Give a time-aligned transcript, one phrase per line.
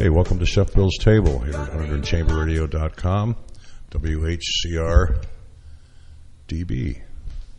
[0.00, 3.36] Hey, welcome to Chef Bill's Table here at 100chamberradio.com.
[3.90, 5.24] WHCR
[6.48, 7.02] DB.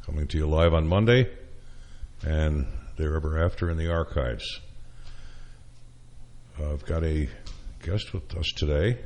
[0.07, 1.29] Coming to you live on Monday
[2.23, 2.65] and
[2.97, 4.59] therever after in the archives.
[6.59, 7.29] Uh, I've got a
[7.83, 8.97] guest with us today.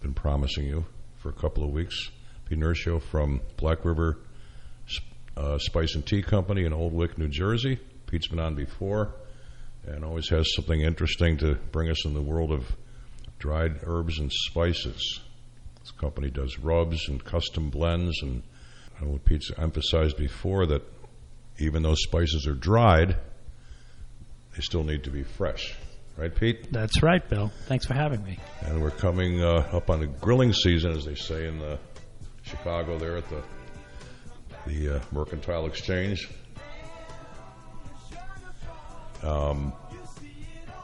[0.00, 0.86] Been promising you
[1.18, 2.10] for a couple of weeks.
[2.46, 4.18] Pete Nirchio from Black River
[5.36, 7.78] uh, Spice and Tea Company in Oldwick, New Jersey.
[8.06, 9.14] Pete's been on before
[9.86, 12.76] and always has something interesting to bring us in the world of
[13.38, 15.20] dried herbs and spices.
[15.80, 18.42] This company does rubs and custom blends, and
[19.00, 20.82] I know Pete's emphasized before that
[21.58, 23.16] even though spices are dried,
[24.54, 25.74] they still need to be fresh.
[26.16, 26.70] Right, Pete?
[26.70, 27.50] That's right, Bill.
[27.66, 28.38] Thanks for having me.
[28.62, 31.78] And we're coming uh, up on the grilling season, as they say in uh,
[32.42, 33.42] Chicago there at the
[34.66, 36.28] the uh, Mercantile Exchange.
[39.22, 39.72] Um,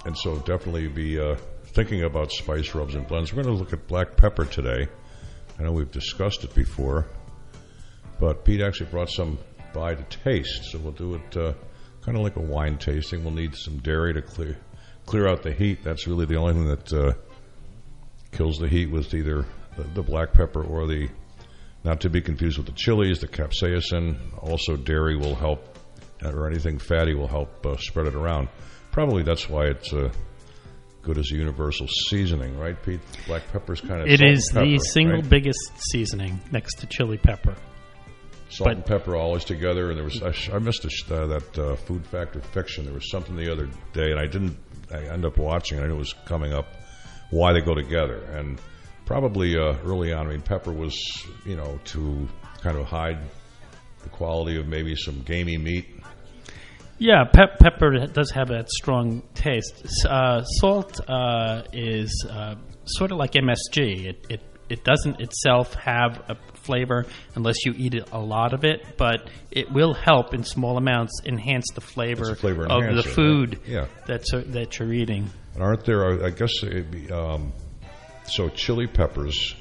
[0.05, 3.33] and so definitely be uh, thinking about spice rubs and blends.
[3.33, 4.89] We're going to look at black pepper today.
[5.59, 7.07] I know we've discussed it before,
[8.21, 9.39] but Pete actually brought some
[9.73, 11.53] by to taste, so we'll do it uh,
[12.03, 13.25] kind of like a wine tasting.
[13.25, 14.57] We'll need some dairy to clear
[15.07, 15.83] clear out the heat.
[15.85, 17.13] That's really the only thing that uh,
[18.33, 19.45] kills the heat with either
[19.77, 21.09] the, the black pepper or the
[21.85, 24.17] not to be confused with the chilies, the capsaicin.
[24.43, 25.76] Also, dairy will help,
[26.25, 28.49] or anything fatty will help uh, spread it around.
[28.93, 30.11] Probably that's why it's uh,
[31.03, 33.01] good as a universal seasoning, right, Pete?
[33.27, 35.29] Black pepper's kind of It is pepper, the single right?
[35.31, 37.55] biggest seasoning next to chili pepper.
[38.49, 39.89] salt but- and pepper always together.
[39.91, 42.85] And there was I, sh- I missed a uh, that uh, Food Fact or Fiction.
[42.87, 44.57] There was something the other day, and I didn't.
[44.91, 45.79] I ended up watching.
[45.79, 45.83] it.
[45.83, 46.67] I knew it was coming up.
[47.31, 48.61] Why they go together, and
[49.05, 50.29] probably uh, early on.
[50.29, 50.97] I mean, pepper was
[51.45, 52.29] you know to
[52.63, 53.19] kind of hide
[54.05, 55.87] the quality of maybe some gamey meat.
[56.99, 59.87] Yeah, pep- pepper does have that strong taste.
[60.09, 62.55] Uh, salt uh, is uh,
[62.87, 64.07] sort of like MSG.
[64.07, 68.97] It, it it doesn't itself have a flavor unless you eat a lot of it,
[68.97, 73.05] but it will help in small amounts enhance the flavor, flavor of the right?
[73.05, 73.87] food Yeah.
[74.07, 75.31] that's uh, that you're eating.
[75.55, 76.25] And aren't there?
[76.25, 77.53] I guess it'd be, um,
[78.25, 78.49] so.
[78.49, 79.55] Chili peppers.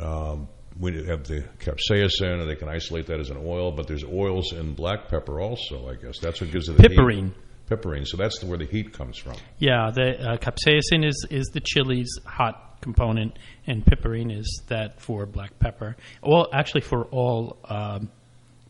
[0.00, 0.48] Um,
[0.80, 3.72] we have the capsaicin, and they can isolate that as an oil.
[3.72, 5.88] But there's oils in black pepper also.
[5.88, 6.98] I guess that's what gives it the heat.
[6.98, 7.32] Piperine.
[7.68, 8.06] Piperine.
[8.06, 9.34] So that's the, where the heat comes from.
[9.58, 15.26] Yeah, the uh, capsaicin is, is the chili's hot component, and piperine is that for
[15.26, 15.96] black pepper.
[16.22, 18.10] Well, actually, for all um,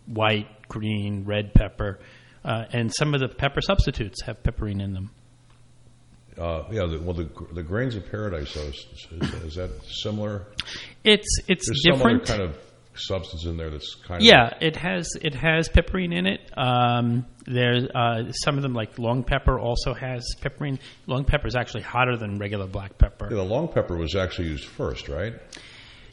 [0.07, 2.01] white, green, red pepper,
[2.45, 5.11] uh, and some of the pepper substitutes have piperine in them.
[6.39, 6.87] Uh, yeah.
[6.87, 8.55] The, well, the the grains of paradise.
[8.55, 10.47] Though, is, is, is that similar?
[11.05, 12.27] It's it's There's different.
[12.27, 12.69] some other kind of
[13.01, 14.27] substance in there that's kind of.
[14.27, 16.41] Yeah, it has it has piperine in it.
[16.57, 20.79] Um, there's uh, some of them like long pepper also has piperine.
[21.07, 23.29] Long pepper is actually hotter than regular black pepper.
[23.31, 25.35] Yeah, the long pepper was actually used first, right?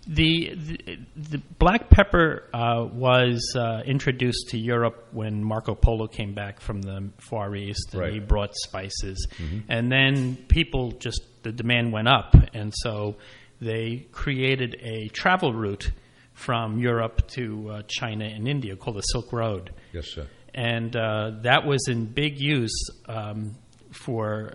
[0.07, 6.35] The, the the black pepper uh, was uh, introduced to Europe when Marco Polo came
[6.35, 8.13] back from the Far East, and Right.
[8.13, 9.27] he brought spices,
[9.67, 13.15] and then people just the demand went up, and so
[13.59, 15.89] they created a travel route
[16.33, 19.71] from Europe to uh, China and India called the Silk Road.
[19.91, 20.27] Yes, sir.
[20.53, 22.75] and uh, that was in big use
[23.07, 23.55] um,
[23.91, 24.53] for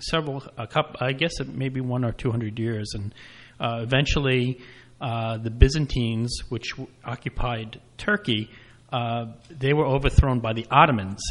[0.00, 3.14] several, a couple, I guess maybe one or two hundred years, and
[3.60, 4.60] uh, eventually
[5.00, 8.50] uh, the Byzantines, which w- occupied Turkey,
[8.92, 11.22] uh, they were overthrown by the Ottomans.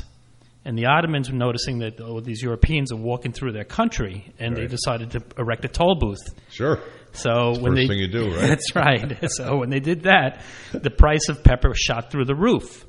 [0.66, 4.56] And the Ottomans were noticing that oh, these Europeans are walking through their country, and
[4.56, 6.20] they decided to erect a toll booth.
[6.50, 6.80] Sure.
[7.12, 8.48] So when first they, thing you do, right?
[8.48, 9.18] That's right.
[9.32, 10.42] so when they did that,
[10.72, 12.86] the price of pepper shot through the roof.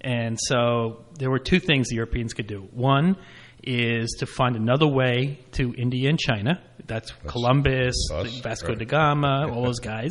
[0.00, 2.68] And so there were two things the Europeans could do.
[2.72, 3.16] One
[3.62, 6.60] is to find another way to India and China.
[6.86, 8.78] That's, Columbus, us, Vasco right.
[8.78, 10.10] da Gama, all those guys.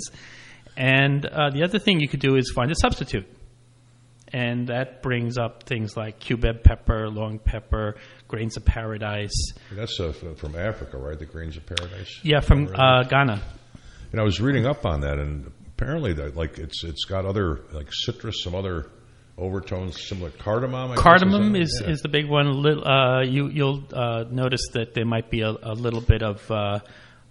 [0.77, 3.27] And uh, the other thing you could do is find a substitute.
[4.31, 7.95] And that brings up things like cubeb pepper, long pepper,
[8.27, 9.33] grains of paradise.
[9.71, 11.17] That's uh, from Africa, right?
[11.17, 12.19] The grains of paradise.
[12.23, 13.41] Yeah, from uh, Ghana.
[14.11, 17.61] And I was reading up on that, and apparently, that like it's it's got other
[17.71, 18.91] like citrus, some other
[19.39, 20.91] overtones similar cardamom.
[20.91, 21.91] I Cardamom that- is, yeah.
[21.91, 22.47] is the big one.
[22.65, 26.79] Uh, you you'll uh, notice that there might be a, a little bit of uh,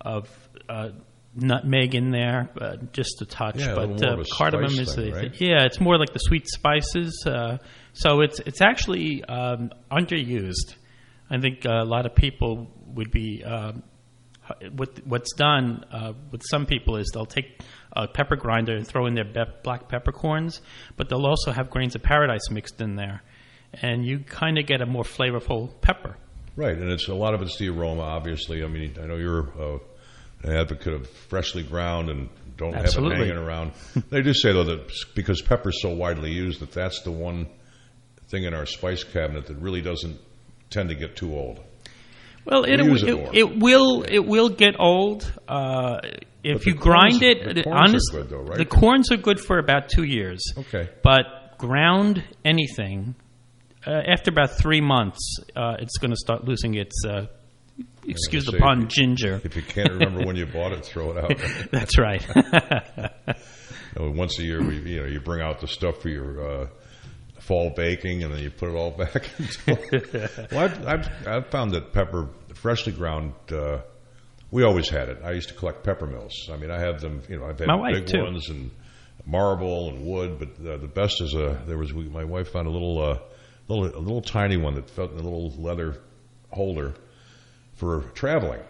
[0.01, 0.29] of
[0.69, 0.91] uh,
[1.35, 3.59] nutmeg in there, uh, just a touch.
[3.59, 5.41] Yeah, but uh, a cardamom is thing, the, right?
[5.41, 7.25] yeah, it's more like the sweet spices.
[7.27, 7.59] Uh,
[7.93, 10.75] so it's it's actually um, underused.
[11.31, 13.45] I think a lot of people would be.
[13.45, 13.83] Um,
[14.73, 17.61] what what's done uh, with some people is they'll take
[17.93, 20.61] a pepper grinder and throw in their be- black peppercorns,
[20.97, 23.23] but they'll also have grains of paradise mixed in there,
[23.75, 26.17] and you kind of get a more flavorful pepper.
[26.57, 28.03] Right, and it's a lot of it's the aroma.
[28.03, 29.79] Obviously, I mean, I know you're uh,
[30.43, 33.73] an advocate of freshly ground and don't have it hanging around.
[34.11, 37.47] they do say though that because pepper's so widely used, that that's the one
[38.29, 40.19] thing in our spice cabinet that really doesn't
[40.71, 41.61] tend to get too old.
[42.45, 46.01] Well, it, We it it, it will it will get old uh,
[46.57, 47.55] if you the grind corns- it.
[47.57, 48.59] the corns are honestly, good though, right?
[48.59, 50.43] the corns are good for about two years.
[50.57, 50.89] Okay.
[51.03, 53.15] But ground anything
[53.87, 57.05] uh, after about three months, uh, it's going to start losing its.
[57.05, 57.27] Uh,
[58.07, 59.41] excuse the say, pun, ginger.
[59.45, 61.69] If you can't remember when you bought it, throw it out.
[61.71, 62.25] That's right.
[63.97, 66.63] You know, once a year, we, you know, you bring out the stuff for your
[66.63, 66.67] uh,
[67.41, 69.29] fall baking, and then you put it all back.
[69.39, 73.79] into well, I've, I've, I've found that pepper, freshly ground, uh,
[74.51, 75.19] we always had it.
[75.25, 76.49] I used to collect pepper mills.
[76.53, 77.23] I mean, I have them.
[77.29, 78.23] You know, I've had My big too.
[78.23, 78.71] ones and
[79.27, 81.63] marble and wood, but uh, the best is a.
[81.67, 83.19] There was we, my wife found a little, uh,
[83.69, 86.01] little, a little tiny one that felt in a little leather
[86.51, 86.95] holder
[87.75, 88.61] for traveling.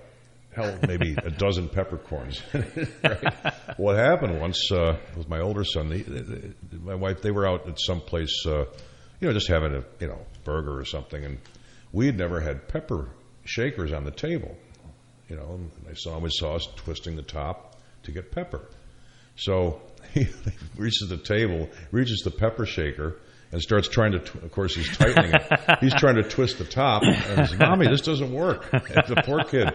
[0.54, 2.42] Hell, maybe a dozen peppercorns.
[3.04, 3.54] right?
[3.76, 5.90] What happened once uh, with my older son?
[5.90, 8.64] The, the, my wife, they were out at some place, uh,
[9.20, 11.38] you know, just having a you know burger or something, and
[11.92, 13.10] we had never had pepper
[13.44, 14.56] shakers on the table.
[15.28, 18.62] You know, and my son always saw us twisting the top to get pepper.
[19.36, 19.80] So
[20.14, 20.26] he
[20.76, 23.16] reaches the table, reaches the pepper shaker,
[23.52, 24.18] and starts trying to.
[24.18, 25.78] Tw- of course, he's tightening it.
[25.80, 29.22] He's trying to twist the top, and he says, "Mommy, this doesn't work." And the
[29.24, 29.70] poor kid,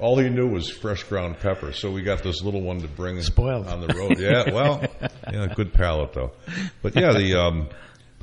[0.00, 1.72] all he knew was fresh ground pepper.
[1.72, 3.68] So we got this little one to bring Spoiled.
[3.68, 4.18] on the road.
[4.18, 4.84] Yeah, well,
[5.32, 6.32] yeah, good palate though.
[6.82, 7.68] But yeah, the um,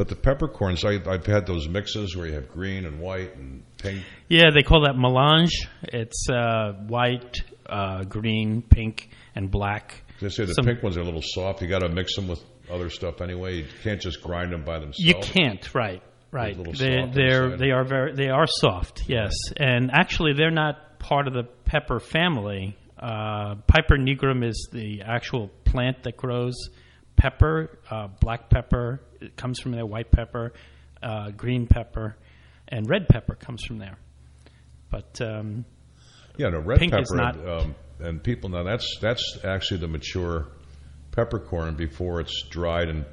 [0.02, 3.62] but the peppercorns, I, I've had those mixes where you have green and white and
[3.78, 4.04] pink.
[4.30, 5.68] yeah, they call that melange.
[5.84, 7.38] It's uh, white,
[7.68, 10.02] uh, green, pink, and black.
[10.20, 11.62] They say the Some- pink ones are a little soft.
[11.62, 13.58] You got to mix them with other stuff anyway.
[13.58, 15.06] You can't just grind them by themselves.
[15.06, 16.02] You can't, right?
[16.32, 16.58] Right.
[16.58, 21.28] They, soft they're they are very they are soft, yes, and actually they're not part
[21.28, 22.76] of the pepper family.
[22.98, 26.56] Uh, Piper nigrum is the actual plant that grows
[27.22, 27.78] pepper.
[27.90, 29.86] Uh, black pepper it comes from there.
[29.86, 30.54] White pepper,
[31.04, 32.16] uh, green pepper,
[32.68, 33.98] and red pepper comes from there.
[34.90, 35.66] But um,
[36.38, 37.02] Yeah, no red pepper.
[37.02, 40.48] is not- um, and people now that's that's actually the mature
[41.12, 43.04] peppercorn before it's dried and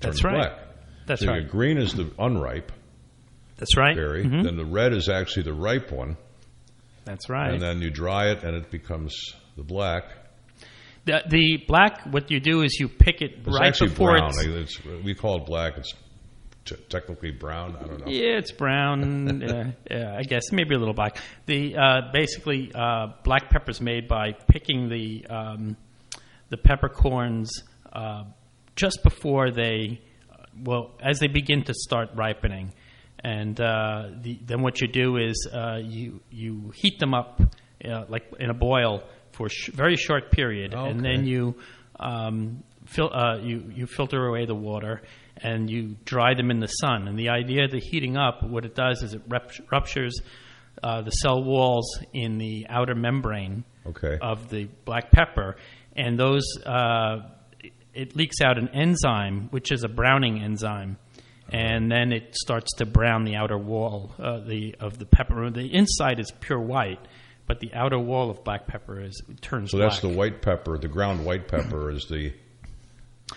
[0.00, 0.34] turns That's right.
[0.36, 0.58] black.
[1.06, 1.42] that's so right.
[1.42, 2.70] get green is the unripe
[3.56, 3.96] That's right.
[3.96, 4.24] berry.
[4.24, 4.44] Mhm.
[4.44, 6.16] Then the red is actually the ripe one,
[7.04, 7.50] That's right.
[7.52, 9.16] and then you dry it and it becomes
[9.56, 10.04] the black.
[11.08, 14.28] The, the black, what you do is you pick it It's right before brown.
[14.28, 15.78] it's It's, we call it black.
[15.78, 15.94] It's
[16.66, 17.76] t- technically brown.
[17.76, 18.12] I don't know.
[18.12, 19.42] Yeah, it's brown.
[19.50, 21.16] uh, yeah, I guess maybe a little black.
[21.46, 25.76] The uh, basically uh, black pepper is made by picking the um,
[26.50, 28.24] the peppercorns uh,
[28.76, 30.00] just before they,
[30.62, 32.74] well, as they begin to start ripening,
[33.24, 37.40] and uh, the, then what you do is uh, you you heat them up
[37.82, 39.02] uh, like in a boil
[39.38, 41.28] for a sh- very short period, and then Okay.
[41.30, 41.54] you
[41.98, 45.00] um, fil- uh, you you filter away the water
[45.40, 47.06] and you dry them in the sun.
[47.08, 49.22] And the idea of the heating up, what it does is it
[49.70, 50.20] ruptures
[50.82, 54.18] uh, the cell walls in the outer membrane Okay.
[54.20, 55.56] of the black pepper,
[55.96, 57.20] and those uh,
[57.94, 60.98] it leaks out an enzyme, which is a browning enzyme.
[61.50, 65.48] And then it starts to brown the outer wall uh, the, of the pepper.
[65.50, 67.00] The inside is pure white,
[67.48, 70.12] but the outer wall of black pepper is turns So that's black.
[70.12, 70.78] the white pepper.
[70.78, 72.32] The ground white pepper is the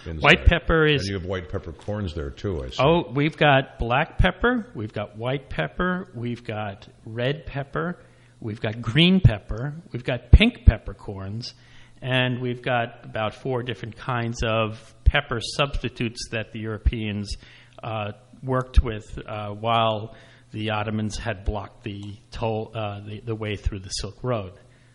[0.05, 0.21] inside.
[0.21, 2.63] White pepper is And you have white pepper corns there too.
[2.63, 2.83] I see.
[2.83, 7.99] Oh, we've got black pepper, we've got white pepper, we've got red pepper,
[8.39, 11.53] we've got green pepper, we've got pink peppercorns,
[12.01, 17.35] and we've got about four different kinds of pepper substitutes that the Europeans
[17.83, 18.11] uh,
[18.43, 20.15] worked with uh, while
[20.51, 24.53] the Ottomans had blocked the, toll, uh, the the way through the Silk Road.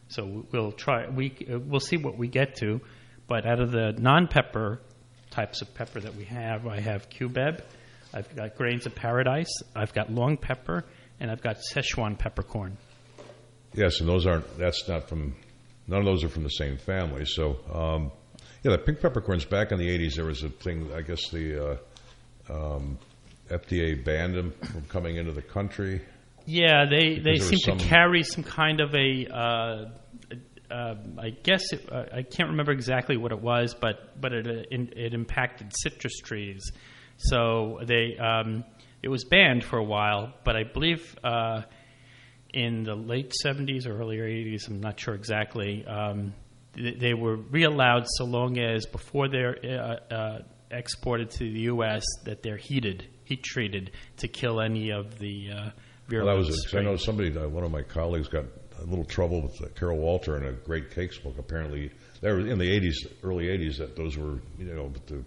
[0.08, 1.08] So we'll try.
[1.08, 2.80] We we'll see what we get to,
[3.26, 4.80] but out of the non-pepper
[5.30, 6.66] types of pepper that we have.
[6.66, 7.60] I have cubeb,
[8.14, 10.84] I've got grains of paradise, I've got long pepper,
[11.20, 12.76] and I've got Szechuan peppercorn.
[13.74, 14.58] Yes, and those aren't.
[14.58, 15.36] That's not from.
[15.88, 17.26] None of those are from the same family.
[17.26, 18.10] So, um,
[18.62, 19.44] yeah, the pink peppercorns.
[19.44, 20.90] Back in the '80s, there was a thing.
[20.94, 21.78] I guess the
[22.48, 22.98] uh, um,
[23.50, 26.02] FDA banned them from coming into the country.
[26.46, 29.26] Yeah, they, they seem was to carry some kind of a.
[29.26, 29.84] Uh,
[30.70, 34.46] uh, I guess it, uh, I can't remember exactly what it was, but but it
[34.46, 36.72] uh, it impacted citrus trees,
[37.18, 38.64] so they um,
[39.02, 40.32] it was banned for a while.
[40.44, 41.62] But I believe uh,
[42.52, 45.86] in the late '70s or early '80s, I'm not sure exactly.
[45.86, 46.34] Um,
[46.74, 50.38] th- they were reallowed so long as before they're uh, uh,
[50.70, 52.02] exported to the U.S.
[52.24, 55.70] that they're heated, heat treated to kill any of the uh,
[56.10, 56.48] Well, that was.
[56.64, 58.44] 'cause I know somebody, uh, one of my colleagues, got
[58.80, 61.36] a little trouble with uh, Carol Walter and a great cakes book.
[61.38, 61.90] Apparently,
[62.20, 65.22] there was in the '80s, early '80s, that those were you know the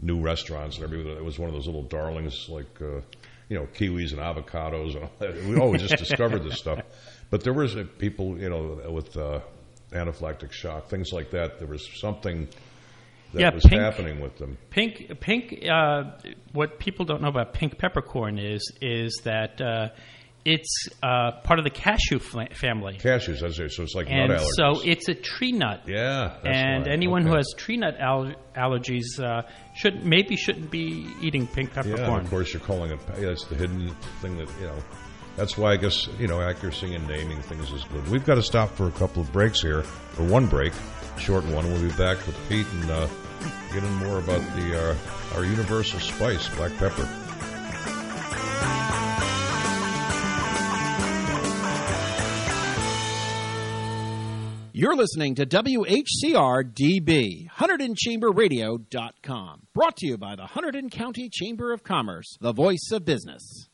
[0.00, 1.08] new restaurants and everything.
[1.16, 3.00] It was one of those little darlings like uh,
[3.48, 5.34] you know kiwis and avocados and all that.
[5.44, 6.80] We always just discovered this stuff,
[7.30, 9.40] but there was uh, people you know with uh,
[9.92, 11.58] anaphylactic shock, things like that.
[11.58, 12.48] There was something
[13.36, 14.58] that Yeah, was pink- happening with them.
[14.70, 15.64] Pink, pink.
[15.70, 16.12] Uh,
[16.52, 19.88] what people don't know about pink peppercorn is is that uh,
[20.44, 24.28] it's uh, part of the cashew fla- family, Cashews, I say, so it's like and
[24.28, 24.48] nut allergies.
[24.56, 25.82] so it's a tree nut.
[25.88, 26.92] yeah, that's and why.
[26.92, 29.42] anyone who has tree nut al- allergies uh,
[29.74, 32.08] should maybe shouldn't be eating pink peppercorn.
[32.08, 33.00] Yeah, of course you're calling it.
[33.18, 33.90] Yeah, it's the hidden
[34.20, 34.78] thing that you know.
[35.36, 38.08] That's why I guess you know accuracy in naming things is good.
[38.08, 39.80] We've got to stop for a couple of breaks here,
[40.18, 40.72] or one break,
[41.18, 41.66] short one.
[41.66, 43.08] We'll be back with Pete and uh,
[43.72, 44.96] get in more about the uh,
[45.34, 47.08] our universal spice, black pepper.
[54.78, 57.48] You're listening to WHCR DB.
[59.72, 63.70] Brought to you by the Hunterdon County Chamber of Commerce, the voice of business.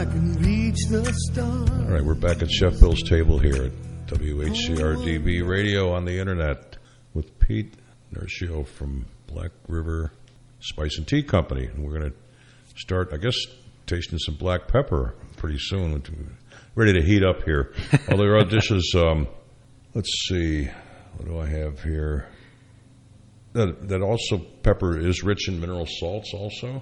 [0.00, 1.70] I can reach the stars.
[1.70, 3.72] All right, we're back at Chef Bill's table here at
[4.06, 6.78] WHCRDB Radio on the internet
[7.12, 7.74] with Pete
[8.10, 10.10] Nirchio from Black River
[10.60, 11.66] Spice and Tea Company.
[11.66, 12.16] And we're going to
[12.76, 13.34] start, I guess,
[13.84, 16.02] tasting some black pepper pretty soon.
[16.74, 17.74] Ready to heat up here.
[18.10, 19.28] Although there are dishes, um,
[19.92, 20.64] let's see,
[21.18, 22.26] what do I have here?
[23.52, 26.80] That, that also, pepper is rich in mineral salts also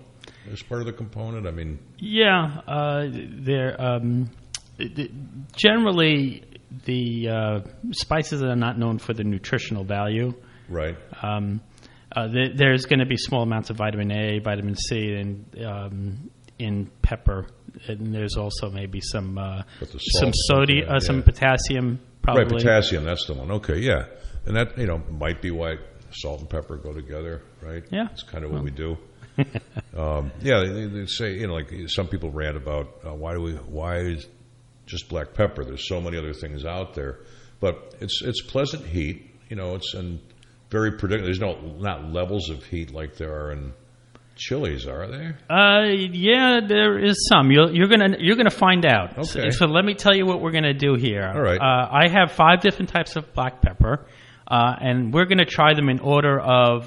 [0.52, 1.46] as part of the component.
[1.46, 4.30] I mean, Yeah, uh, they're um,
[5.54, 6.44] generally
[6.84, 7.60] the uh,
[7.92, 10.34] spices that are not known for the nutritional value.
[10.68, 10.96] right.
[11.22, 11.60] Um,
[12.14, 16.30] uh, th- there's going to be small amounts of vitamin A, vitamin C, and um,
[16.58, 17.46] in pepper,
[17.86, 19.62] and there's also maybe some uh,
[19.98, 21.22] some sodium, uh, some yeah.
[21.22, 22.44] potassium, probably.
[22.44, 23.50] Right, potassium, that's the one.
[23.50, 24.06] Okay, yeah.
[24.46, 25.76] And that, you know, might be why
[26.10, 27.82] salt and pepper go together, right?
[27.90, 28.08] Yeah.
[28.12, 28.96] It's kind of what we do.
[29.96, 33.40] um, yeah, they, they say, you know, like some people rant about uh, why do
[33.40, 34.26] we, why is
[34.86, 35.64] just black pepper?
[35.64, 37.20] There's so many other things out there.
[37.60, 40.20] But it's it's pleasant heat, you know, it's and
[40.70, 41.24] very predictable.
[41.26, 43.72] There's no, not levels of heat like there are in
[44.36, 45.38] chilies, are there?
[45.50, 47.50] Uh, yeah, there is some.
[47.50, 49.26] You're, you're gonna you're gonna find out.
[49.26, 49.50] So, Okay.
[49.50, 51.28] so let me tell you what we're gonna do here.
[51.34, 51.58] All right.
[51.60, 54.06] Uh, I have five different types of black pepper,
[54.46, 56.86] uh, and we're gonna try them in order of,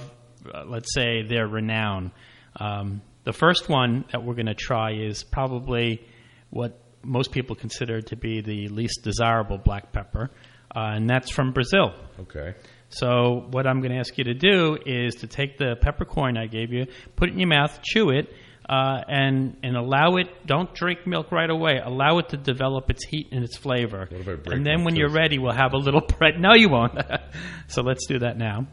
[0.53, 2.12] uh, let's say, their renown.
[2.55, 6.05] Um, the first one that we're gonna try is probably
[6.50, 10.29] what most people consider to be the least desirable black pepper,
[10.75, 11.93] uh, and that's from Brazil.
[12.20, 12.55] Okay.
[12.89, 16.48] So what I'm going to ask you to do is to take the peppercorn I
[16.48, 18.34] gave you, put it in your mouth, chew it,
[18.67, 20.27] uh, and and allow it.
[20.46, 21.79] Don't drink milk right away.
[21.84, 24.08] Allow it to develop its heat and its flavor.
[24.12, 26.39] if I break and then when you're ready, we'll have a little bread.
[26.39, 26.98] No, you won't.
[27.67, 28.67] so let's do that now.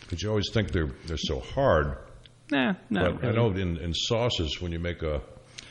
[0.00, 1.98] Because you always think they're, they're so hard.
[2.50, 3.12] Nah, no.
[3.12, 5.20] But I know in, in sauces, when you make a,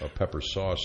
[0.02, 0.84] a pepper sauce,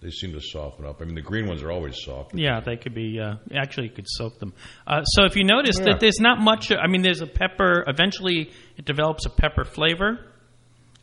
[0.00, 1.00] they seem to soften up.
[1.00, 2.34] I mean, the green ones are always soft.
[2.34, 3.18] Yeah, they could be.
[3.18, 4.52] Uh, actually, you could soak them.
[4.86, 5.86] Uh, so if you notice Yeah.
[5.92, 6.70] that there's not much.
[6.70, 7.82] I mean, there's a pepper.
[7.86, 10.18] Eventually, it develops a pepper flavor,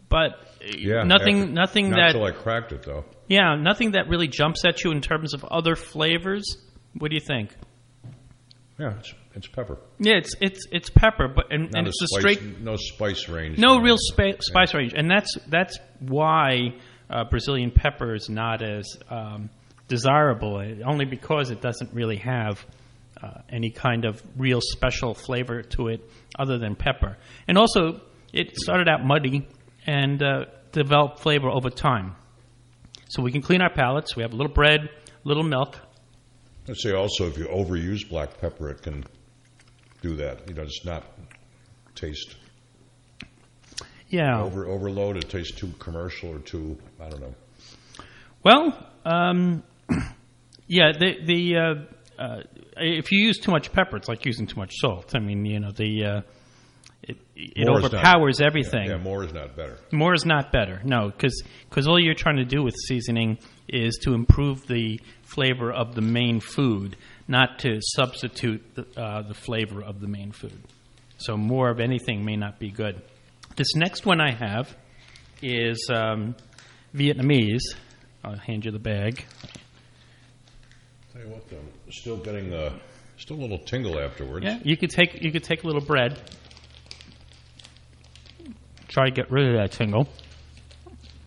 [0.10, 1.39] but uh, Yeah, nothing.
[1.42, 2.12] after- nothing Not that.
[2.13, 3.03] till I cracked it, though.
[3.27, 6.46] Yeah, nothing that really jumps at you in terms of other flavors.
[6.98, 7.50] What do you think?
[8.80, 9.77] Yeah, it's, it's pepper.
[10.00, 12.75] Yeah, it's it's it's pepper, but and, Not and a it's a spice, straight no
[12.75, 13.58] spice range.
[13.60, 16.74] no real spa- spice range, and that's that's why
[17.10, 19.50] uh, Brazilian pepper is not as um,
[19.88, 22.65] desirable, uh, only because it doesn't really have
[23.22, 27.18] uh, any kind of real special flavor to it other than pepper.
[27.48, 28.01] And also,
[28.34, 29.48] it started out muddy
[29.86, 32.15] and uh, developed flavor over time.
[33.10, 34.15] So we can clean our palates.
[34.15, 35.77] We have a little bread, a little milk.
[36.67, 39.03] I'd say also if you overuse black pepper, it can
[40.01, 40.48] do that.
[40.48, 41.03] You know, it's not
[41.96, 42.36] taste
[44.10, 44.41] Yeah.
[44.41, 45.17] over overload.
[45.17, 47.36] It tastes too commercial or too I don't know.
[48.43, 49.63] Well, um,
[50.67, 52.41] yeah, the the uh, uh,
[52.77, 55.15] if you use too much pepper, it's like using too much salt.
[55.15, 56.22] I mean, you know, the uh,
[57.03, 58.89] it, it is not- overpowers everything.
[58.89, 59.77] Yeah, more is not better.
[59.91, 60.82] More is not better.
[60.84, 65.00] No, because all you're trying to do with seasoning is to improve the
[65.34, 66.96] flavor of the main food,
[67.28, 70.63] not to substitute the, uh, the flavor of the main food.
[71.18, 73.02] So more of anything may not be good.
[73.56, 74.75] This next one I have
[75.42, 76.36] is um,
[76.94, 77.62] Vietnamese.
[78.24, 79.25] I'll hand you the bag.
[81.12, 81.58] Tell you what, though,
[81.92, 82.74] still getting uh,
[83.18, 84.46] still a little tingle afterwards.
[84.46, 86.20] Yeah, you could take you could take a little bread.
[88.88, 90.08] Try to get rid of that tingle.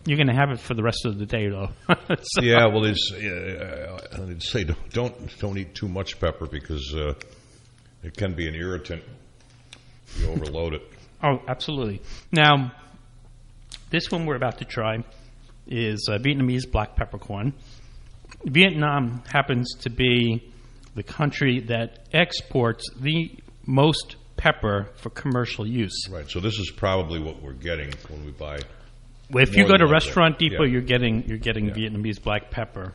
[0.07, 1.67] You're going to have it for the rest of the day, though.
[2.21, 6.93] So- Yeah, well, it's, uh, I'd say don't, don't don't eat too much pepper because
[6.95, 7.13] uh,
[8.03, 9.03] it can be an irritant.
[10.07, 10.81] if You overload it.
[11.23, 11.99] Oh, absolutely.
[12.31, 12.73] Now,
[13.89, 15.03] this one we're about to try
[15.65, 17.53] is uh, Vietnamese black peppercorn.
[18.45, 20.47] Vietnam happens to be
[20.93, 23.31] the country that exports the
[23.65, 26.07] most pepper for commercial use.
[26.09, 26.29] Right.
[26.29, 28.59] So this is probably what we're getting when we buy.
[29.29, 30.39] If you More go than to Restaurant.
[30.39, 30.71] Depot, Yeah.
[30.71, 32.93] you're getting you're getting Vietnamese black pepper.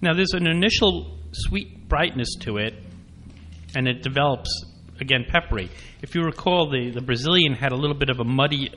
[0.00, 2.74] Now, there's an initial sweet brightness to it,
[3.74, 4.50] and it develops
[5.00, 5.70] again peppery.
[6.02, 8.70] If you recall, the the Brazilian had a little bit of a muddy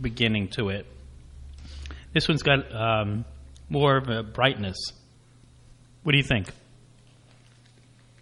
[0.00, 0.86] beginning to it.
[2.14, 3.24] This one's got um,
[3.68, 4.76] more of a brightness.
[6.02, 6.48] What do you think?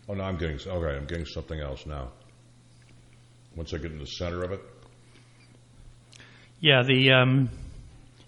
[0.09, 0.59] Oh no, I'm getting.
[0.67, 2.11] Right, I'm getting something else now.
[3.57, 4.61] Once I get in the center of it,
[6.61, 7.51] Yeah, the um,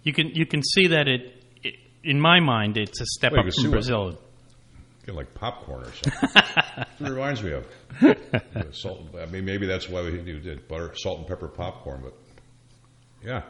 [0.03, 3.41] you can you can see that it, it in my mind it's a step you
[3.41, 4.19] up from Brazil.
[5.07, 6.43] get like popcorn or something.
[7.01, 7.67] It reminds me of.
[8.73, 9.15] Salt.
[9.21, 12.03] I mean, maybe that's why we did butter, salt and pepper popcorn.
[12.05, 12.15] But
[13.25, 13.43] yeah,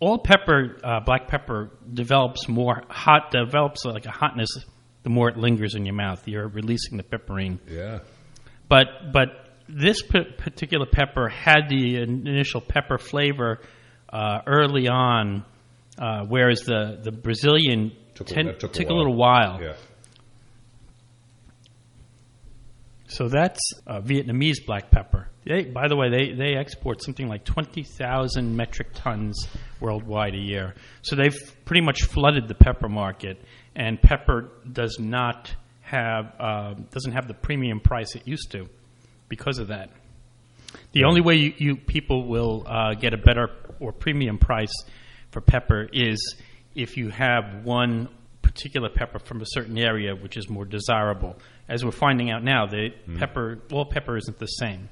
[0.00, 3.30] all pepper, uh, black pepper, develops more hot.
[3.30, 4.48] Develops like a hotness
[5.04, 6.26] the more it lingers in your mouth.
[6.26, 7.58] You're releasing the piperine.
[7.68, 8.00] yeah.
[8.68, 9.28] But but
[9.68, 13.60] this p- particular pepper had the initial pepper flavor
[14.12, 15.44] uh, early on,
[15.98, 18.96] uh, whereas the the Brazilian Took a- ten- that took took a while.
[18.98, 19.58] little while.
[19.62, 19.72] Yeah.
[23.08, 25.28] So that's uh, Vietnamese black pepper.
[25.44, 29.46] They, by the way, they, they export something like 20,000 metric tons
[29.80, 30.74] worldwide a year.
[31.02, 33.40] So they've pretty much flooded the pepper market,
[33.76, 38.66] and pepper does not have uh, doesn't have the premium price it used to
[39.28, 39.90] because of that.
[40.92, 44.72] The only way you, you people will uh, get a better or premium price
[45.30, 46.36] for pepper is
[46.74, 48.08] if you have one
[48.42, 51.36] particular pepper from a certain area which is more desirable.
[51.68, 54.88] As we're finding out now, the pepper, all pepper isn't the same.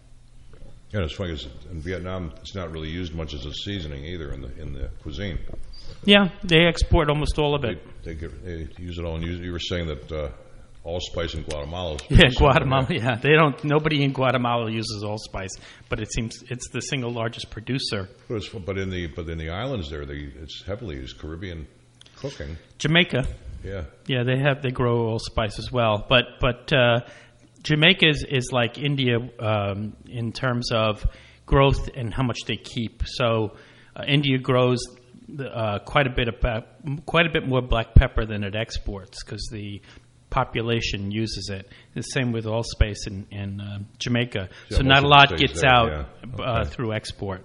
[0.90, 4.32] Yeah, it's funny 'cause in Vietnam, it's not really used much as a seasoning either
[4.32, 5.38] in the in the cuisine.
[6.04, 8.02] Yeah, they export almost all of They, it.
[8.04, 9.16] they, get, they use it all.
[9.16, 10.28] And you, you were saying that uh,
[10.84, 11.94] allspice in Guatemala.
[11.94, 12.86] Is Yeah, Guatemala.
[12.90, 13.62] Yeah, they don't.
[13.64, 15.52] Nobody in Guatemala uses allspice,
[15.88, 18.08] but it seems it's the single largest producer.
[18.28, 21.66] But, it's, but in the but in the islands there, they, it's heavily used Caribbean
[22.16, 22.56] cooking.
[22.78, 23.26] Jamaica,
[23.64, 27.00] Yeah, Yeah, they have they grow allspice as well, but but uh,
[27.62, 31.06] Jamaica is, is like India um, in terms of
[31.46, 33.02] growth and how much they keep.
[33.06, 33.56] So
[33.96, 34.78] uh, India grows
[35.40, 39.24] uh, quite a bit of pep- quite a bit more black pepper than it exports
[39.24, 39.80] because the
[40.34, 41.70] population uses it.
[41.94, 44.48] The same with allspice in, in uh, Jamaica.
[44.68, 46.44] Yeah, so not a lot gets there, out yeah.
[46.44, 46.70] uh, Okay.
[46.70, 47.44] through export.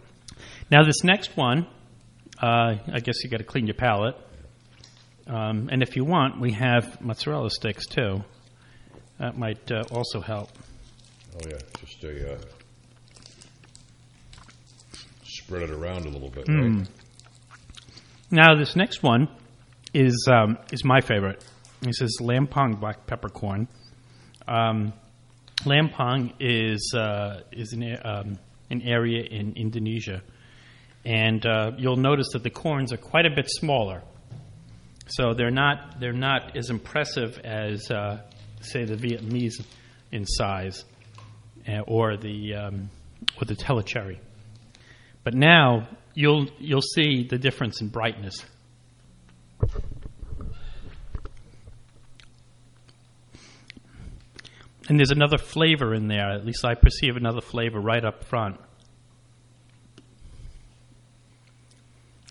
[0.71, 1.67] Now this next one,
[2.41, 4.15] uh, I guess you got to clean your palate.
[5.27, 8.23] Um, and if you want, we have mozzarella sticks too.
[9.19, 10.49] That might uh, also help.
[11.35, 12.37] oh yeah, just a uh,
[15.23, 16.47] spread it around a little bit.
[16.47, 16.87] Right?
[18.31, 19.27] Now, this next one
[19.93, 21.43] is um, is my favorite.
[21.81, 23.69] This is Lampong black peppercorn.
[24.45, 24.91] Um,
[25.63, 28.37] Lampong is uh, is an, um,
[28.69, 30.21] an area in Indonesia,
[31.05, 34.01] and uh, you'll notice that the corns are quite a bit smaller.
[35.07, 38.23] So they're not they're not as impressive as uh,
[38.59, 39.63] say the Vietnamese
[40.11, 40.83] in size,
[41.65, 42.89] uh, or the um,
[43.41, 44.17] or the tellicherry.
[45.23, 48.43] But now you'll you'll see the difference in brightness.
[54.89, 56.31] And there's another flavor in there.
[56.31, 58.59] At least I perceive another flavor right up front.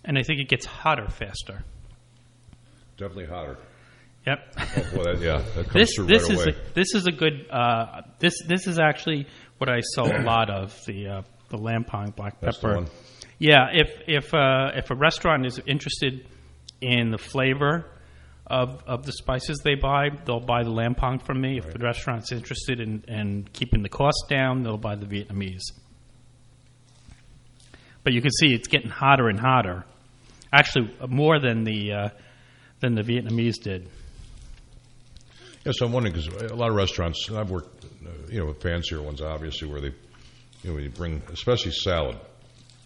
[0.04, 1.62] And I think it gets hotter faster.
[2.96, 3.56] Definitely hotter.
[4.26, 4.38] Yep.
[4.58, 6.56] Oh, boy, that, yeah, that comes this this right is away.
[6.56, 9.26] a, this is a good uh, this this is actually
[9.58, 12.86] what I sell a lot of the uh, the lampong black That's pepper.
[13.38, 16.26] Yeah, if if uh, if a restaurant is interested
[16.80, 17.86] in the flavor
[18.48, 21.58] of of the spices they buy, they'll buy the lampong from me.
[21.58, 25.62] If the restaurant's interested in, in keeping the cost down, they'll buy the Vietnamese.
[28.04, 29.84] But you can see it's getting hotter and hotter.
[30.52, 32.08] Actually, more than the uh,
[32.80, 33.88] than the Vietnamese did.
[35.64, 38.62] Yes, I'm wondering because a lot of restaurants, and I've worked, uh, you know, with
[38.62, 39.92] fancier ones, obviously, where they,
[40.62, 42.16] you know, you bring, especially salad,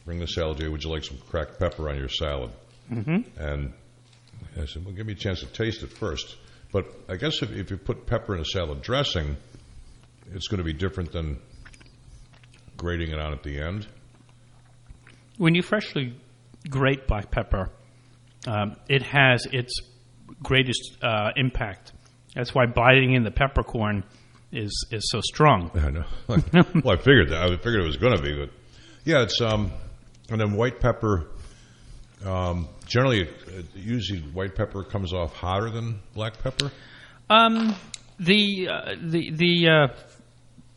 [0.05, 0.73] bring the salad you.
[0.73, 2.51] Would you like some cracked pepper on your salad?
[2.91, 3.41] Mm-hmm.
[3.41, 3.73] And
[4.61, 6.37] I said, well, give me a chance to taste it first.
[6.73, 9.37] But I guess if, if you put pepper in a salad dressing,
[10.33, 11.39] it's going to be different than
[12.77, 13.87] grating it on at the end.
[15.39, 16.15] When you freshly
[16.69, 17.71] grate black pepper,
[18.47, 19.81] um, it has its
[20.43, 21.93] greatest uh, impact.
[22.35, 24.05] That's why biting in the peppercorn
[24.51, 25.71] is is so strong.
[25.75, 26.05] I know.
[26.29, 27.43] well, I figured that.
[27.43, 28.51] I figured it was going to be, but
[29.05, 29.73] yeah, it's um,
[30.31, 31.29] and then white pepper.
[32.25, 36.71] Um, generally, uh, usually white pepper comes off hotter than black pepper.
[37.31, 37.75] Um,
[38.19, 39.95] the uh, the the uh,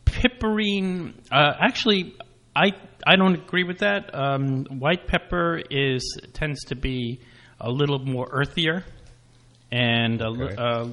[0.06, 1.14] piperine.
[1.30, 2.14] Uh, actually,
[2.54, 2.72] I
[3.06, 4.14] I don't agree with that.
[4.14, 6.02] Um, white pepper is
[6.32, 7.20] tends to be
[7.60, 8.84] a little more earthier
[9.72, 10.54] and a, Okay.
[10.56, 10.88] uh,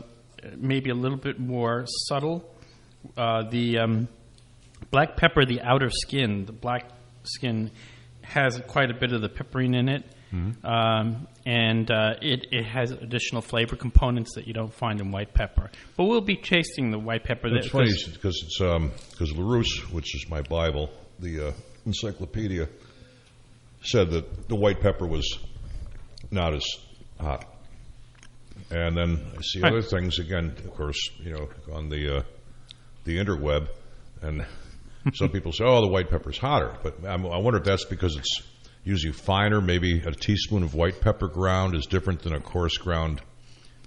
[0.57, 2.43] maybe a little bit more subtle.
[3.17, 4.07] Uh, the um,
[4.91, 6.89] black pepper, the outer skin, the black
[7.23, 7.69] skin,
[8.21, 10.03] has quite a bit of the pepperine in it,
[10.63, 15.33] um, and uh, it it has additional flavor components that you don't find in white
[15.33, 15.69] pepper.
[15.95, 17.47] But we'll be tasting the white pepper.
[17.55, 18.57] It's that- funny because it's
[19.11, 21.51] because Larousse, which is my Bible, the uh,
[21.85, 22.67] encyclopedia,
[23.83, 25.37] said that the white pepper was
[26.31, 26.65] not as
[27.19, 27.45] hot.
[28.71, 29.71] And then I see Right.
[29.71, 32.23] other things again, of course, you know, on the uh,
[33.03, 33.67] the interweb,
[34.21, 34.45] and
[35.13, 38.15] some people say, "Oh, the white pepper's hotter," but I'm, I wonder if that's because
[38.15, 38.41] it's
[38.83, 39.61] usually finer.
[39.61, 43.21] Maybe a teaspoon of white pepper ground is different than a coarse ground,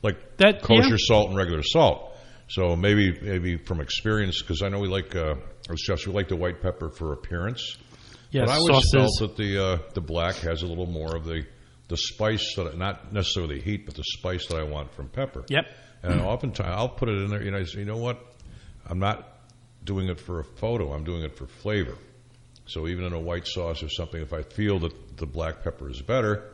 [0.03, 0.97] like That- kosher yeah.
[0.99, 2.13] salt and regular salt.
[2.49, 5.35] So maybe maybe from experience, because I know we like uh,
[5.69, 7.77] as chefs, we like the white pepper for appearance.
[8.31, 9.19] yes, but I always sauces.
[9.19, 11.45] felt that the uh, the black has a little more of the
[11.89, 15.09] the spice that I- not necessarily the heat, but the spice that I want from
[15.09, 15.45] pepper.
[15.49, 15.65] Yep.
[16.05, 17.43] And oftentimes I'll put it in there.
[17.43, 18.19] You know, I say, you know what?
[18.89, 19.39] I'm not
[19.85, 20.93] doing it for a photo.
[20.93, 21.97] I'm doing it for flavor.
[22.67, 25.89] So even in a white sauce or something, if I feel that the black pepper
[25.89, 26.45] is better,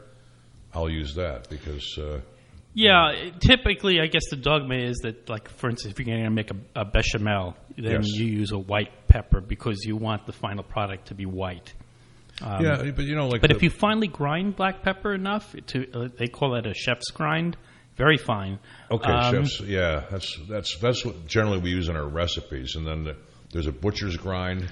[0.74, 2.20] I'll use that because uh,
[2.74, 6.30] Yeah, typically, I guess the dogma is that, like, for instance, if you're going to
[6.30, 8.08] make a, a bechamel, then Yes.
[8.14, 11.72] you use a white pepper because you want the final product to be white.
[12.40, 12.90] yeah.
[12.96, 16.08] But you know, like But the- if you finely grind black pepper enough, to uh,
[16.18, 17.56] they call it a chef's grind,
[17.96, 18.58] very fine.
[18.90, 19.60] Okay, Um, chefs.
[19.60, 22.74] Yeah, that's that's that's what generally we use in our recipes.
[22.74, 23.16] And then the,
[23.52, 24.70] there's a butcher's grind.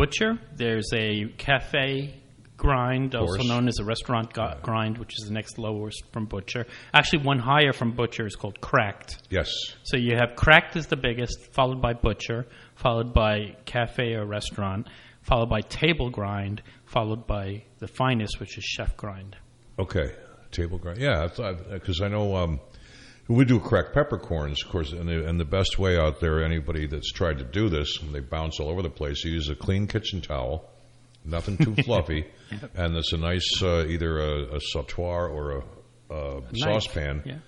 [0.00, 2.14] Butcher, there's a cafe
[2.56, 6.66] grind, also known as a restaurant go- grind, which is the next lowest from butcher.
[6.94, 9.18] Actually, one higher from butcher is called cracked.
[9.28, 9.52] Yes.
[9.82, 14.86] So you have cracked is the biggest, followed by butcher, followed by cafe or restaurant,
[15.20, 19.36] followed by table grind, followed by the finest, which is chef grind.
[19.78, 20.14] Okay.
[20.50, 20.98] Table grind.
[20.98, 21.28] Yeah,
[21.70, 22.60] because I know um,
[23.36, 26.86] we do cracked peppercorns, of course, and the, and the best way out there, anybody
[26.86, 29.54] that's tried to do this, when they bounce all over the place, you use a
[29.54, 30.68] clean kitchen towel,
[31.24, 32.26] nothing too fluffy,
[32.74, 35.62] and it's a nice uh, either a, a sautoir or
[36.10, 37.22] a, a Knife, saucepan.
[37.24, 37.38] yeah.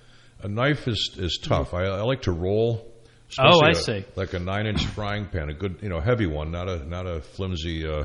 [0.44, 1.72] A knife is is tough.
[1.72, 2.92] I, I like to roll.
[3.38, 4.04] Oh, I see.
[4.16, 7.06] Like a nine inch frying pan, a good, you know, heavy one, not a not
[7.06, 8.04] a flimsy uh,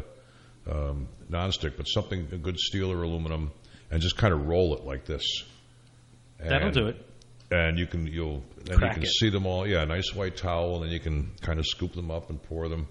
[0.72, 3.52] um, nonstick, but something a good steel or aluminum,
[3.90, 5.24] and just kind of roll it like this.
[6.40, 7.04] That'll do it.
[7.50, 9.10] And you can you'll then Crack you can it.
[9.20, 9.66] see them all.
[9.66, 12.42] Yeah, a nice white towel, and then you can kind of scoop them up and
[12.44, 12.88] pour them.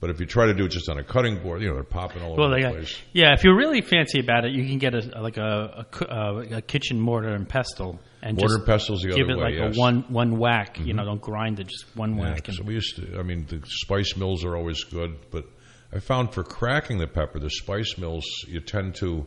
[0.00, 1.82] But if you try to do it just on a cutting board, you know they're
[1.84, 2.98] popping all Well, over they the got, place.
[3.12, 6.44] yeah, if you're really fancy about it, you can get a like a, a, uh,
[6.52, 9.42] a kitchen mortar and pestle and Mortar just and pestle's the give other it way,
[9.42, 9.62] like yes.
[9.72, 9.78] Mm-hmm.
[9.78, 10.78] a one one whack.
[10.80, 12.46] You know, don't grind it, just one Yeah, whack.
[12.50, 13.18] So we used to.
[13.18, 15.44] I mean, the spice mills are always good, but
[15.92, 19.26] I found for cracking the pepper, the spice mills, you tend to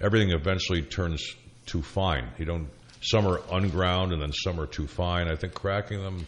[0.00, 1.20] everything eventually turns
[1.66, 2.28] too fine.
[2.38, 2.68] You don't.
[3.02, 5.28] Some are unground, and then some are too fine.
[5.28, 6.26] I think cracking them,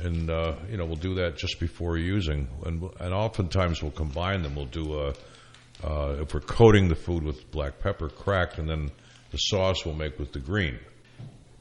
[0.00, 4.42] and uh, you know, we'll do that just before using, and and oftentimes we'll combine
[4.42, 4.54] them.
[4.54, 5.14] We'll do a.
[5.82, 8.90] Uh, if we're coating the food with black pepper cracked, and then
[9.32, 10.78] the sauce we'll make with the green,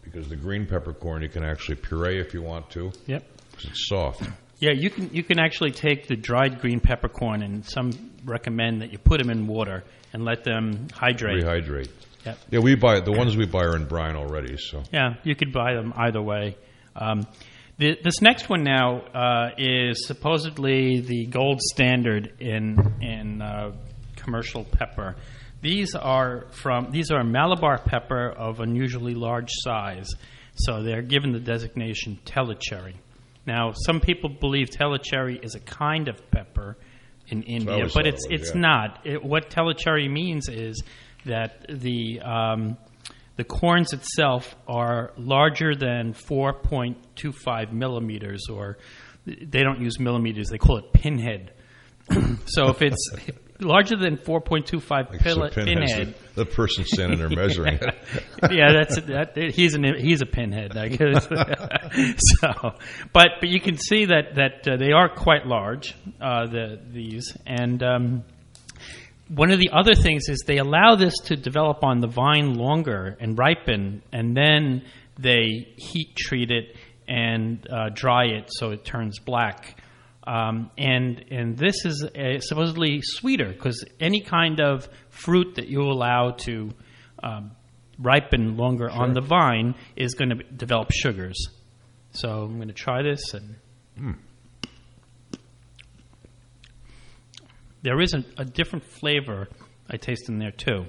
[0.03, 3.23] because the green peppercorn you can actually puree if you want to, yep.
[3.53, 4.29] 'cause it's soft.
[4.59, 7.91] Yeah, you can you can actually take the dried green peppercorn, and some
[8.23, 11.43] recommend that you put them in water and let them hydrate.
[11.43, 11.89] Rehydrate.
[12.25, 12.37] Yep.
[12.51, 14.57] Yeah, we buy the ones we buy are in brine already.
[14.57, 16.57] So Yeah, you could buy them either way.
[16.95, 17.27] Um,
[17.77, 23.71] the, this next one now uh, is supposedly the gold standard in in uh,
[24.15, 25.15] commercial pepper.
[25.61, 30.09] These are from these are Malabar pepper of unusually large size,
[30.55, 32.95] so they're given the designation Tellicherry.
[33.45, 36.77] Now, some people believe Tellicherry is a kind of pepper
[37.27, 38.61] in India, but it's it's yeah.
[38.61, 38.99] not.
[39.05, 40.83] It, what Tellicherry means is
[41.25, 42.77] that the um,
[43.37, 48.77] the corns itself are larger than 4.25 millimeters, or
[49.25, 51.51] they don't use millimeters; they call it pinhead.
[52.45, 53.09] so if it's
[53.59, 55.53] larger than 4.25 It's pil- pinhead.
[55.65, 57.95] pinhead, The, the person standing there measuring it.
[58.51, 61.25] yeah, that's that, he's an he's a pinhead, I guess.
[62.41, 62.73] so,
[63.13, 67.35] but but you can see that that uh, they are quite large, uh, the these,
[67.45, 68.23] and um,
[69.27, 73.17] one of the other things is they allow this to develop on the vine longer
[73.19, 74.83] and ripen, and then
[75.17, 76.75] they heat treat it
[77.07, 79.81] and uh, dry it so it turns black.
[80.25, 85.81] Um, and and this is uh, supposedly sweeter because any kind of fruit that you
[85.81, 86.71] allow to
[87.21, 87.51] um,
[87.99, 91.37] ripen longer on the vine is going to develop sugars.
[92.11, 93.55] So I'm going to try this and.
[97.83, 99.47] There is a, a different flavor
[99.89, 100.85] I taste in there too.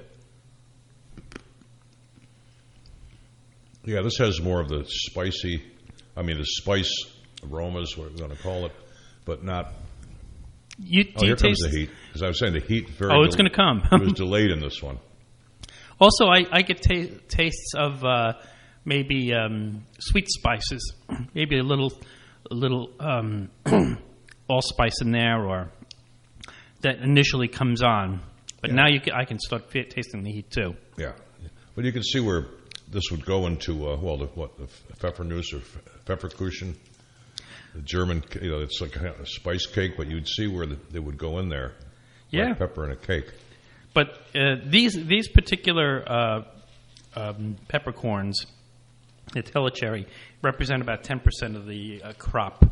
[3.83, 5.61] Yeah, this has more of the spicy,
[6.17, 6.91] I mean, the spice
[7.47, 8.71] aromas, what we're going to call it,
[9.25, 9.73] but not.
[10.79, 11.61] You, Oh, you comes taste?
[11.63, 11.89] the heat.
[12.07, 13.11] Because I was saying the heat very.
[13.13, 13.81] Oh, it's gonna come.
[13.91, 14.97] it was delayed in this one.
[15.97, 18.33] Also, I, I get ta- tastes of uh,
[18.83, 20.93] maybe um, sweet spices,
[21.33, 21.93] maybe a little,
[22.51, 23.49] a little um,
[24.49, 25.71] allspice in there, or
[26.85, 28.21] that initially comes on.
[28.61, 30.75] But now you can, I can start fe- tasting the heat too.
[30.97, 31.13] Yeah,
[31.75, 32.45] but you can see where
[32.89, 35.59] this would go into uh, well, the, what the Pfeffernuss or
[36.05, 36.75] Pfefferkuchen,
[37.73, 38.23] the German.
[38.41, 41.39] You know, it's like a spice cake, but you'd see where the, they would go
[41.39, 41.73] in there.
[42.31, 42.49] Yeah.
[42.49, 43.31] like pepper in a cake.
[43.93, 46.43] But uh, these these particular uh,
[47.15, 48.45] um, peppercorns,
[49.33, 50.07] the tellicherry,
[50.41, 52.65] represent about ten percent of the uh, crop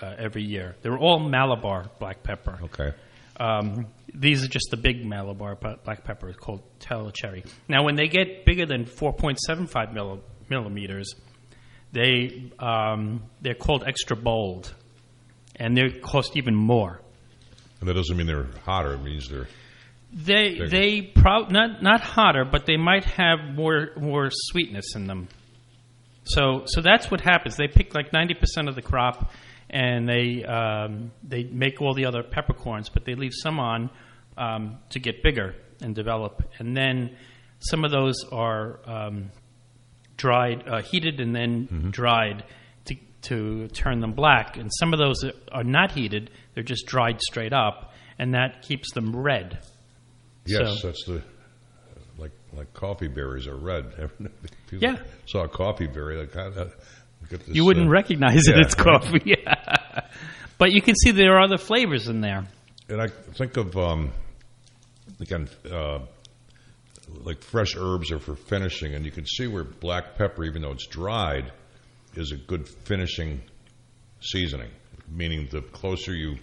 [0.00, 0.76] uh, every year.
[0.82, 2.58] They're all Malabar black pepper.
[2.64, 2.92] Okay.
[3.38, 7.46] Um, these are just the big Malabar pe- black pepper called tellicherry.
[7.68, 11.14] Now, when they get bigger than 4.75 milli- millimeters,
[11.92, 14.74] they um, they're called extra bold,
[15.56, 17.00] and they cost even more.
[17.80, 18.94] And that doesn't mean they're hotter.
[18.94, 19.48] It means they're
[20.12, 20.68] They Bigger.
[20.68, 25.28] they prob not not hotter, but they might have more more sweetness in them.
[26.24, 27.56] So so that's what happens.
[27.56, 29.30] They pick like ninety percent of the crop,
[29.70, 33.90] and they um, they make all the other peppercorns, but they leave some on
[34.36, 37.16] um, to get bigger and develop, and then
[37.58, 39.30] some of those are um,
[40.16, 42.44] dried, uh, heated, and then dried
[42.86, 47.20] to to turn them black, and some of those are not heated; they're just dried
[47.20, 49.58] straight up, and that keeps them red.
[50.44, 51.22] yes, So- that's the
[52.18, 53.86] like like coffee berries are red.
[54.72, 54.96] Yeah.
[55.26, 56.48] saw a coffee berry, like look
[57.32, 58.56] at this, You wouldn't uh, recognize it.
[58.56, 59.00] yeah, It's right.
[59.00, 59.36] coffee.
[60.58, 62.44] but you can see there are other flavors in there.
[62.88, 64.12] And I think of um,
[65.20, 66.00] again, uh,
[67.24, 70.72] like fresh herbs are for finishing, and you can see where black pepper, even though
[70.72, 71.52] it's dried,
[72.14, 73.42] is a good finishing
[74.20, 74.70] seasoning.
[75.08, 76.36] Meaning, the closer you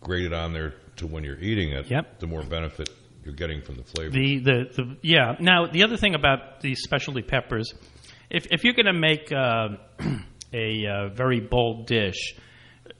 [0.00, 2.20] grate it on there to when you're eating it, Yep.
[2.20, 2.88] the more benefit
[3.24, 4.10] you're getting from the flavor.
[4.10, 5.36] The, the, the yeah.
[5.40, 7.74] Now the other thing about these specialty peppers,
[8.30, 9.76] if if you're going to make uh,
[10.54, 12.34] a uh, very bold dish,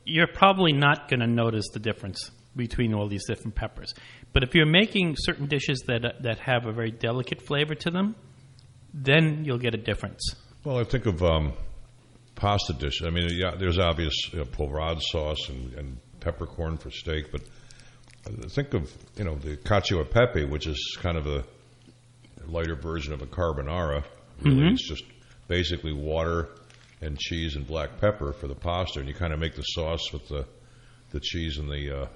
[0.05, 3.94] you're probably not going to notice the difference between all these different peppers.
[4.33, 8.16] But if you're making certain dishes that that have a very delicate flavor to them,
[8.92, 10.35] then you'll get a difference.
[10.64, 11.53] Well, I think of um,
[12.35, 13.07] pasta dishes.
[13.07, 17.42] I mean, yeah, there's obvious you know, sauce and, and peppercorn for steak, but
[18.50, 21.44] think of you know the cacio e pepe, which is kind of a
[22.46, 24.05] lighter version of a carbonara.
[24.42, 25.05] Really, it's just
[25.48, 26.48] basically water
[27.01, 30.13] and cheese and black pepper for the pasta, and you kind of make the sauce
[30.13, 30.47] with the
[31.13, 32.07] the cheese and the uh,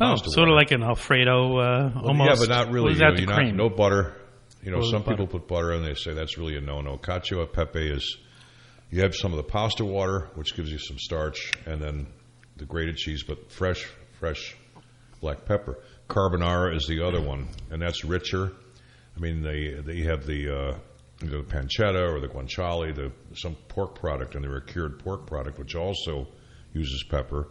[0.00, 2.40] Oh, sort of like an Alfredo, uh, Well, almost.
[2.40, 2.92] Yeah, but not really.
[2.92, 4.14] Is you know, you're not- no butter.
[4.62, 5.16] You know, Or some butter.
[5.18, 6.96] people put butter and they say that's really a no-no.
[6.96, 8.16] Cacio e pepe is
[8.90, 12.06] you have some of the pasta water, which gives you some starch, and then
[12.56, 13.84] the grated cheese, but fresh,
[14.18, 14.56] fresh
[15.20, 15.78] black pepper.
[16.08, 18.52] Carbonara is the other one, and that's richer.
[19.16, 20.78] I mean, they they have the uh,
[21.22, 25.26] either the pancetta or the guanciale, the some pork product, and they're a cured pork
[25.26, 26.26] product, which also
[26.72, 27.48] uses pepper.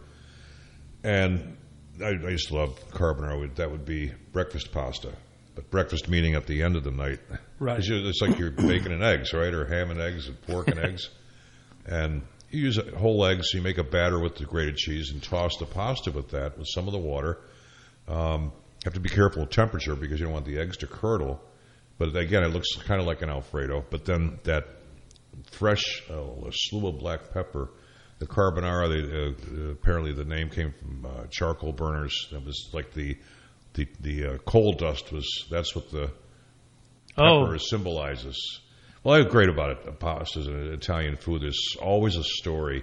[1.02, 1.56] And
[2.02, 3.38] I, I used to love carbonara.
[3.38, 5.12] Would- That would be breakfast pasta,
[5.54, 7.20] but breakfast meaning at the end of the night.
[7.58, 7.78] Right.
[7.78, 10.68] It's, just- it's like you're bacon and eggs, right, or ham and eggs, and pork
[10.68, 11.08] and eggs,
[11.86, 13.52] and you use whole eggs.
[13.54, 16.68] You make a batter with the grated cheese and toss the pasta with that with
[16.68, 17.38] some of the water.
[18.06, 20.86] Um, you have to be careful with temperature because you don't want the eggs to
[20.86, 21.40] curdle.
[21.98, 23.84] But again, it looks kind of like an Alfredo.
[23.88, 24.64] But then that
[25.52, 27.70] fresh uh, slew of black pepper,
[28.18, 28.88] the carbonara.
[28.88, 32.28] They, uh, apparently, the name came from uh, charcoal burners.
[32.32, 33.16] It was like the
[33.74, 35.44] the the uh, coal dust was.
[35.50, 36.10] That's what the
[37.16, 37.44] Oh.
[37.44, 38.60] pepper symbolizes.
[39.04, 41.42] Well, what's great about it, pasta is an Italian food.
[41.42, 42.82] There's always a story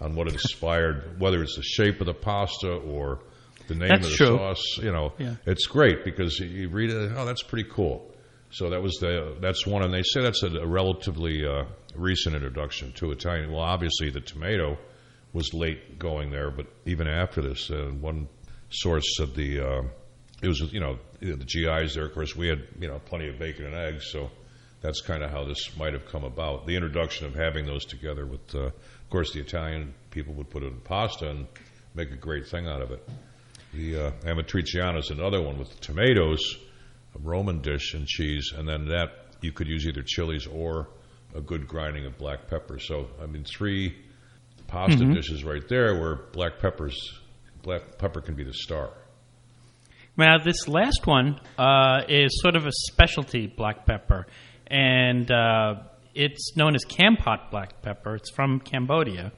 [0.00, 3.20] on what it inspired, whether it's the shape of the pasta or
[3.66, 4.26] the name That's of the true.
[4.38, 4.78] sauce.
[4.78, 5.34] You know, Yeah.
[5.44, 7.12] it's great because you read it.
[7.14, 8.10] Oh, that's pretty cool.
[8.50, 12.92] So that was the that's one, and they say that's a, relatively uh, recent introduction
[12.92, 13.52] to Italian.
[13.52, 14.78] Well, obviously the tomato
[15.32, 18.28] was late going there, but even after this, uh, one
[18.70, 19.82] source said the uh,
[20.42, 22.06] it was you know the GIs there.
[22.06, 24.30] Of course, we had you know plenty of bacon and eggs, so
[24.80, 26.66] that's kind of how this might have come about.
[26.66, 30.62] The introduction of having those together with, uh, of course, the Italian people would put
[30.62, 31.46] it in pasta and
[31.94, 33.08] make a great thing out of it.
[33.74, 36.56] The uh, amatriciana is another one with tomatoes,
[37.22, 39.08] Roman dish, and cheese, and then that
[39.40, 40.88] you could use either chilies or
[41.34, 42.78] a good grinding of black pepper.
[42.78, 43.96] So, I mean, three
[44.66, 46.96] pasta dishes right there where black peppers,
[47.62, 48.90] black pepper can be the star.
[50.16, 54.26] Now, this last one uh, is sort of a specialty black pepper,
[54.66, 55.74] and uh,
[56.14, 58.16] it's known as Kampot black pepper.
[58.16, 59.32] It's from Cambodia.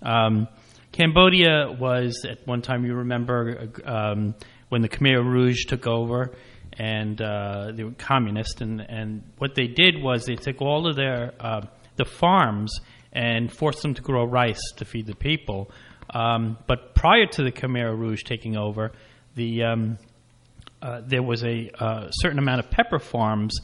[0.00, 0.48] Um,
[0.90, 4.34] Cambodia was, at one time, you remember, um,
[4.68, 6.32] when the Khmer Rouge took over,
[6.78, 10.96] and uh, they were communist, and, and what they did was they took all of
[10.96, 11.62] their uh,
[11.96, 12.80] the farms
[13.12, 15.70] and forced them to grow rice to feed the people.
[16.10, 18.92] Um, but prior to the Khmer Rouge taking over,
[19.34, 19.98] the um,
[20.80, 23.58] uh, there was a uh, certain amount of pepper farms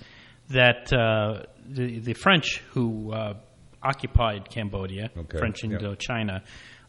[0.51, 3.35] that uh, the, the French who uh,
[3.83, 5.62] occupied Cambodia, Okay, French.
[5.62, 6.42] Indochina,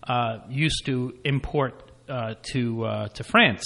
[0.07, 3.63] uh, used to import uh, to uh, to France,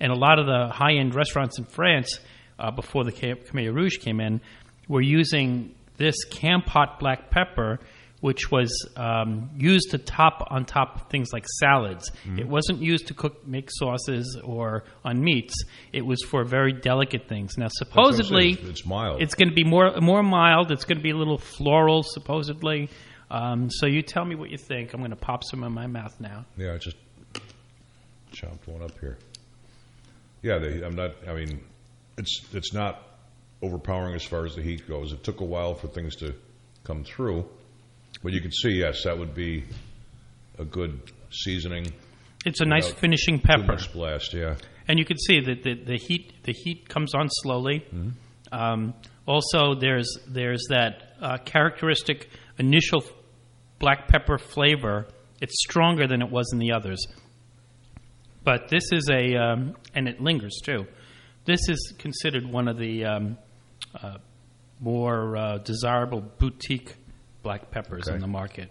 [0.00, 2.18] and a lot of the high end restaurants in France
[2.58, 4.40] uh, before the Khmer Khmer Rouge came in
[4.88, 7.78] were using this Kampot black pepper.
[8.20, 12.10] Which was um, used to top on top of things like salads.
[12.26, 12.40] Mm-hmm.
[12.40, 15.54] It wasn't used to cook, make sauces or on meats.
[15.92, 17.56] It was for very delicate things.
[17.56, 19.22] Now, supposedly, It's- it's mild.
[19.22, 20.72] It's going to be more more mild.
[20.72, 22.90] It's going to be a little floral, supposedly.
[23.30, 24.94] Um, so you tell me what you think.
[24.94, 26.44] I'm going to pop some in my mouth now.
[26.56, 26.96] Yeah, I just
[28.32, 29.16] chopped one up here.
[30.42, 31.12] Yeah, they, I'm not.
[31.28, 31.60] I mean,
[32.16, 33.02] it's it's not
[33.62, 35.12] overpowering as far as the heat goes.
[35.12, 36.34] It took a while for things to
[36.84, 37.44] come through,
[38.22, 39.64] but you can see, yes, that would be
[40.58, 41.92] a good seasoning.
[42.46, 44.54] It's a nice Without finishing Too pepper, much blast, yeah.
[44.86, 47.84] and you can see that the, the heat the heat comes on slowly.
[48.52, 48.94] Um,
[49.26, 53.04] also, there's there's that uh, characteristic initial
[53.78, 55.06] black pepper flavor.
[55.40, 57.06] It's stronger than it was in the others.
[58.48, 60.86] But this is a, um, and it lingers too.
[61.44, 63.36] This is considered one of the um,
[63.94, 64.16] uh,
[64.80, 66.94] more uh, desirable boutique
[67.42, 68.14] black peppers Okay.
[68.14, 68.70] in the market,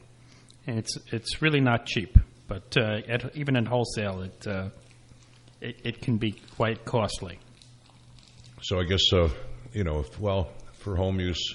[0.65, 2.17] and it's it's really not cheap.
[2.47, 4.69] But uh, at, even in wholesale, it, uh,
[5.61, 7.37] it it can be quite costly.
[8.63, 9.29] So I guess, uh,
[9.73, 11.53] you know, if, well, for home use,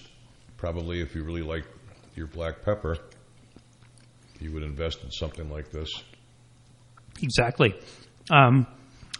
[0.58, 1.64] probably if you really like
[2.14, 2.98] your black pepper,
[4.38, 5.90] you would invest in something like this.
[7.20, 7.74] Exactly.
[8.30, 8.66] Um,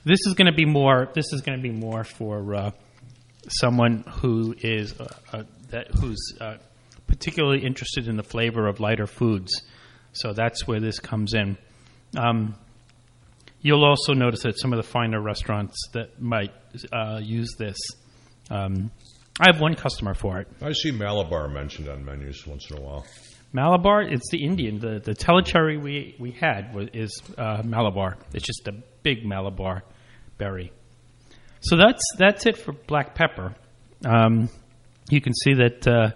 [0.04, 1.08] this is going to be more.
[1.14, 2.70] This is going to be more for uh,
[3.48, 6.56] someone who is uh, uh, that who's uh,
[7.06, 9.52] particularly interested in the flavor of lighter foods.
[10.12, 11.56] So that's where this comes in.
[12.16, 12.54] Um,
[13.60, 16.52] you'll also notice that some of the finer restaurants that might
[16.92, 17.78] uh, use this.
[18.50, 18.90] Um,
[19.40, 20.48] I have one customer for it.
[20.60, 23.06] I see Malabar mentioned on menus once in a while.
[23.52, 24.78] Malabar, it's the Indian.
[24.78, 28.16] The the Tellicherry we we had was, is uh, Malabar.
[28.32, 29.82] It's just a big Malabar
[30.38, 30.72] berry.
[31.60, 33.54] So that's that's it for black pepper.
[34.04, 34.48] Um,
[35.10, 36.10] you can see that uh,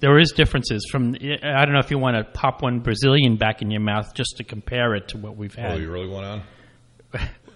[0.00, 1.14] there is differences from.
[1.14, 4.38] I don't know if you want to pop one Brazilian back in your mouth just
[4.38, 5.72] to compare it to what we've had.
[5.72, 6.42] Oh, you really want on?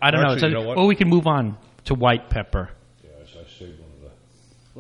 [0.03, 0.61] I don't Actually, know.
[0.61, 0.75] you know?
[0.83, 1.57] Or we can move on
[1.87, 2.71] to white pepper.
[3.03, 4.11] Yeah, I, I saved one of the.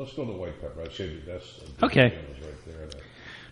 [0.00, 0.82] Let's go to white pepper.
[0.82, 2.18] I saved that's Okay.
[2.42, 2.88] right there.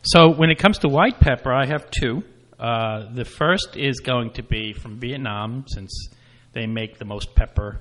[0.03, 2.25] So when it comes to white pepper, I have two.
[2.59, 6.09] Uh, the first is going to be from Vietnam, since
[6.53, 7.81] they make the most pepper,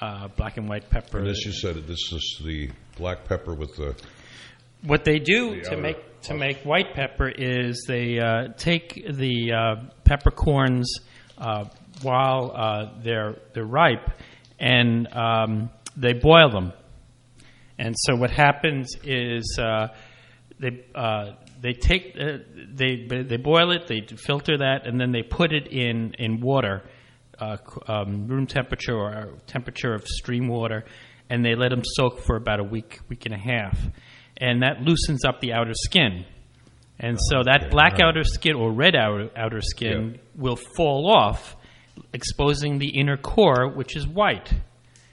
[0.00, 1.18] uh, black and white pepper.
[1.18, 3.94] And this you said this is the black pepper with the
[4.82, 9.52] what they do The to make to make white pepper is they uh, take the
[9.52, 11.00] uh, peppercorns
[11.38, 11.64] uh,
[12.02, 14.10] while uh, they're they're ripe,
[14.58, 16.72] and um, they boil them.
[17.78, 19.88] And so what happens is uh,
[20.58, 22.38] they uh, they take uh,
[22.72, 26.82] they they boil it, they filter that, and then they put it in in water,
[27.38, 30.84] uh, um, room temperature or temperature of stream water,
[31.28, 33.78] and they let them soak for about a week week and a half,
[34.38, 36.24] and that loosens up the outer skin.
[36.98, 40.20] And so that black outer skin or red outer, outer skin Yeah.
[40.42, 41.54] will fall off,
[42.14, 44.50] exposing the inner core, which is white.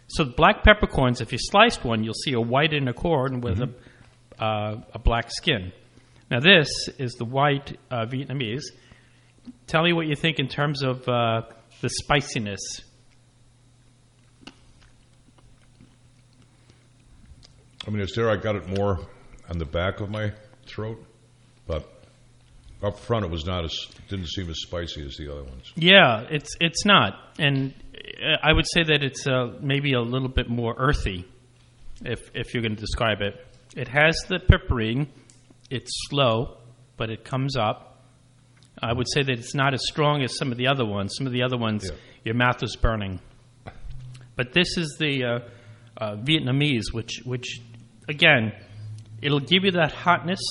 [0.08, 3.60] So black peppercorns, if you sliced one, you'll see a white inner core and with
[3.60, 3.70] a,
[4.44, 5.72] uh, a black skin.
[6.30, 6.68] Now, this
[6.98, 8.64] is the white uh, Vietnamese.
[9.68, 11.44] Tell me what you think in terms of uh,
[11.82, 12.60] the spiciness.
[17.86, 18.30] I mean, it's there.
[18.30, 19.00] I got it more
[19.50, 20.32] on the back of my
[20.66, 21.04] throat,
[21.68, 21.90] but
[22.82, 23.74] up front it was not as
[24.10, 25.72] didn't seem as spicy as the other ones.
[25.76, 30.30] Yeah, it's it's not, and uh, I would say that it's uh, maybe a little
[30.30, 31.26] bit more earthy,
[32.04, 33.36] if if you're going to describe it.
[33.76, 35.08] It has the peppering.
[35.70, 36.58] It's slow,
[36.98, 37.90] but it comes up.
[38.82, 41.14] I would say that it's not as strong as some of the other ones.
[41.18, 41.98] Some of the other ones, Yeah.
[42.26, 43.20] your mouth is burning.
[44.36, 45.40] But this is the uh,
[45.98, 47.62] uh, Vietnamese, which which
[48.10, 48.52] again,
[49.22, 50.42] it'll give you that hotness,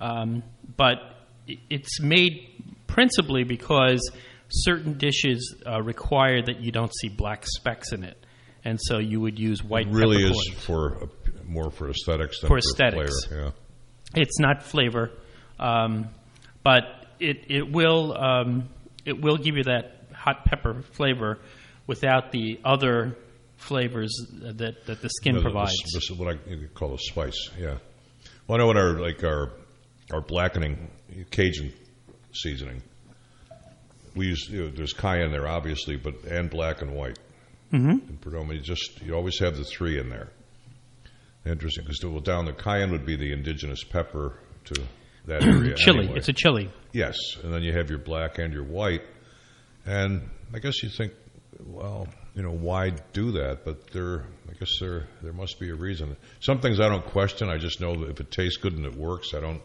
[0.00, 0.42] um,
[0.76, 0.96] but
[1.46, 2.48] it's made
[2.86, 4.00] principally because
[4.48, 8.16] certain dishes uh, require that you don't see black specks in it,
[8.64, 9.88] and so you would use white.
[9.90, 11.08] really is for
[11.52, 13.26] more for aesthetics than For for, aesthetics.
[13.26, 13.52] flavor.
[14.14, 15.10] It's not flavor,
[15.58, 16.08] um,
[16.62, 16.82] but
[17.20, 18.68] it it will um,
[19.04, 21.38] it will give you that hot pepper flavor
[21.86, 23.16] without the other
[23.56, 25.42] flavors that, that the skin Yeah.
[25.42, 25.76] Provides.
[25.94, 26.38] This is what I
[26.74, 27.50] call a spice.
[27.58, 27.78] Yeah.
[28.46, 29.50] Well, I know in our like our
[30.12, 30.90] our blackening
[31.30, 31.72] Cajun
[32.32, 32.82] seasoning,
[34.14, 37.18] we use you know, there's cayenne there obviously, but and black and white.
[37.72, 37.88] Mm-hmm.
[37.90, 40.28] And predominantly, just you always have the three in there.
[41.44, 44.82] Interesting, because well, down the cayenne would be the indigenous pepper to
[45.26, 45.74] that area.
[45.74, 46.00] chili.
[46.00, 46.18] anyway.
[46.18, 46.70] It's a chili.
[46.92, 49.02] Yes, and then you have your black and your white,
[49.84, 51.12] and I guess you think,
[51.64, 53.64] well, you know, why do that?
[53.64, 56.16] But there, I guess there there must be a reason.
[56.40, 57.48] Some things I don't question.
[57.48, 59.62] I just know that if it tastes good and it works, I don't.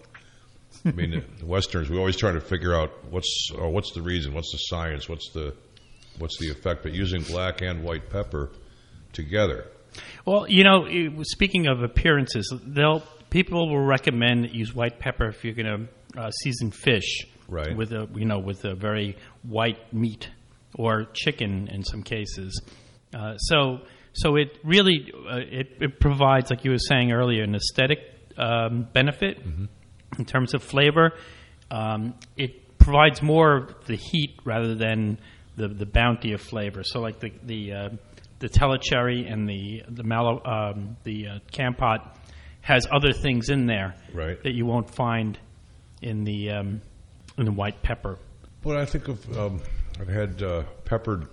[0.86, 4.34] I mean, the Westerners, we always try to figure out what's oh, what's the reason,
[4.34, 5.56] what's the science, what's the
[6.18, 6.84] what's the effect.
[6.84, 8.52] But using black and white pepper
[9.14, 9.68] together,
[10.26, 10.88] Well, you know,
[11.24, 15.90] speaking of appearances, they'll people will recommend that you use white pepper if you're going
[16.14, 17.76] to uh, season fish, Right.
[17.76, 20.30] With a you know with a very white meat
[20.76, 22.62] or chicken in some cases.
[23.14, 23.80] Uh, so
[24.14, 28.00] so it really uh, it, it provides, like you were saying earlier, an aesthetic
[28.38, 29.38] um, benefit
[30.20, 31.14] in terms of flavor.
[31.72, 35.18] Um, it provides more of the heat rather than
[35.56, 36.84] the, the bounty of flavor.
[36.84, 37.90] So, like the the uh,
[38.40, 42.00] the Tellicherry and the the mallow, um, the uh, Kampot
[42.62, 44.42] has other things in there Right.
[44.44, 45.38] that you won't find
[46.02, 46.82] in the um,
[47.38, 48.18] in the white pepper.
[48.64, 49.62] But I think of um,
[50.00, 51.28] I've had uh, peppered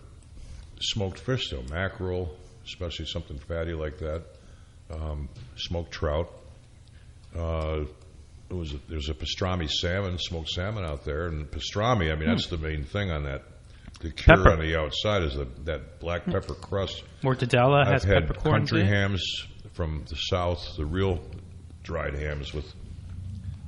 [0.81, 2.35] smoked fish though, mackerel,
[2.65, 4.23] especially something fatty like that,
[4.91, 6.31] um, smoked trout.
[7.37, 7.85] Uh,
[8.51, 12.13] it was a, there's a pastrami salmon, smoked salmon out there, and pastrami.
[12.13, 13.43] I mean, that's the main thing on that.
[14.05, 14.51] The cure Pepper.
[14.51, 17.03] on the outside is the, that black pepper crust.
[17.23, 18.91] Mortadella has I've had peppercorns country in it.
[18.91, 21.21] hams from the south, the real
[21.83, 22.71] dried hams with.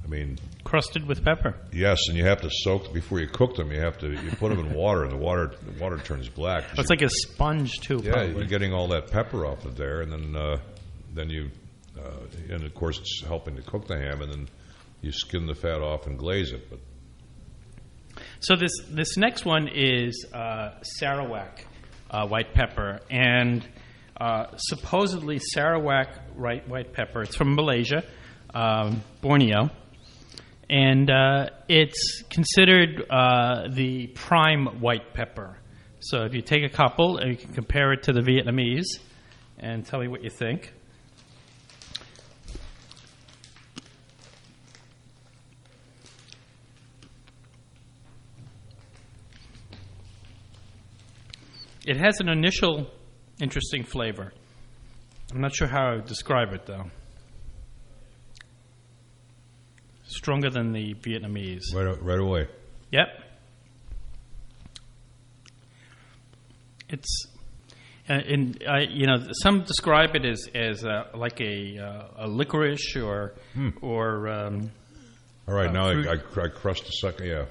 [0.05, 1.55] I mean, crusted with pepper.
[1.73, 3.73] Yes, and you have to soak them before you cook them.
[3.73, 6.65] You have to you put them in water, and the water the water turns black.
[6.77, 8.03] It's like a sponge too.
[8.05, 8.35] yeah, probably.
[8.37, 10.59] you're getting all that pepper off of there, and then uh,
[11.15, 11.51] then you
[11.99, 12.11] uh,
[12.51, 14.49] and of course it's helping to cook the ham, and then
[15.01, 16.69] you skin the fat off and glaze it.
[16.69, 16.81] But
[18.47, 21.67] So this this next one is uh, Sarawak
[22.09, 23.69] uh, white pepper, and
[24.21, 27.23] uh, supposedly Sarawak right, white pepper.
[27.23, 28.05] It's from Malaysia,
[28.55, 29.71] um, Borneo,
[30.71, 35.59] and uh, it's considered uh, the prime white pepper.
[35.99, 39.01] So if you take a couple and you can compare it to the Vietnamese,
[39.59, 40.73] and tell me what you think.
[51.87, 52.89] It has an initial
[53.41, 54.33] interesting flavor.
[55.33, 56.91] I'm not sure how I would describe it though.
[60.09, 61.63] Stronger than the Vietnamese.
[61.75, 62.49] right right away,
[62.93, 63.07] Yep.
[66.89, 67.27] It's,
[68.09, 72.29] uh, and I, you know, some describe it as as uh, like a uh, a
[72.29, 73.35] licorice or
[73.83, 74.71] or um,
[75.49, 75.69] all right.
[75.69, 77.27] Uh, now I, I, I crushed a second.
[77.27, 77.47] Yeah,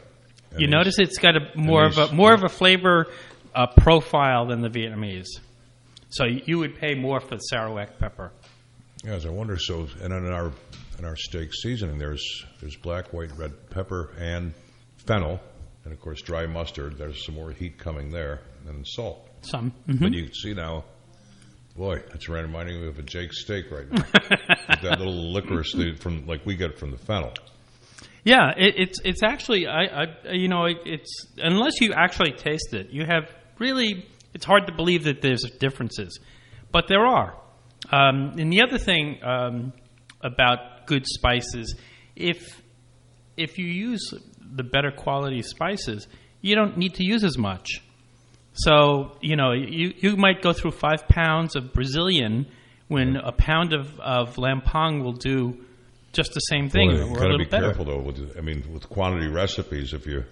[0.58, 3.08] you notice it's got a more of a more of a flavor
[3.56, 5.28] uh, profile than the Vietnamese.
[6.10, 8.32] So you would pay more for Sarawak pepper.
[9.04, 9.58] Yes, I wonder.
[9.58, 10.52] So, and in our
[10.98, 14.54] in our steak seasoning, there's there's black, white, red pepper, and
[15.06, 15.40] fennel,
[15.84, 16.98] and of course dry mustard.
[16.98, 19.28] There's some more heat coming there, and salt.
[19.42, 19.74] Some.
[19.88, 20.86] But you can see now,
[21.76, 24.04] boy, it's reminding me of a Jake steak right now.
[24.82, 27.34] That little licorice from like we get it from the fennel.
[28.24, 32.74] Yeah, it, it's it's actually I, I you know it, it's unless you actually taste
[32.74, 33.30] it, you have
[33.60, 36.20] really it's hard to believe that there's differences,
[36.72, 37.34] but there are.
[37.92, 39.72] Um, and the other thing um,
[40.22, 41.76] about good spices.
[42.16, 42.62] If
[43.38, 46.08] if you use the better quality spices,
[46.42, 47.82] you don't need to use as much.
[48.54, 52.48] So you know you you might go through five pounds of Brazilian
[52.88, 55.58] when a pound of of lampong will do
[56.14, 57.66] just the same thing Well, or you a got to little be better.
[57.68, 58.00] careful though.
[58.00, 60.24] With, I mean, with quantity recipes, if you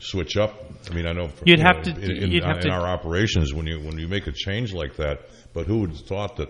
[0.00, 0.54] switch up,
[0.90, 2.86] I mean, I know You'd you have know, to- in, in, have in to- our
[2.86, 5.20] operations when you when you make a change like that.
[5.52, 6.48] But who would have thought that?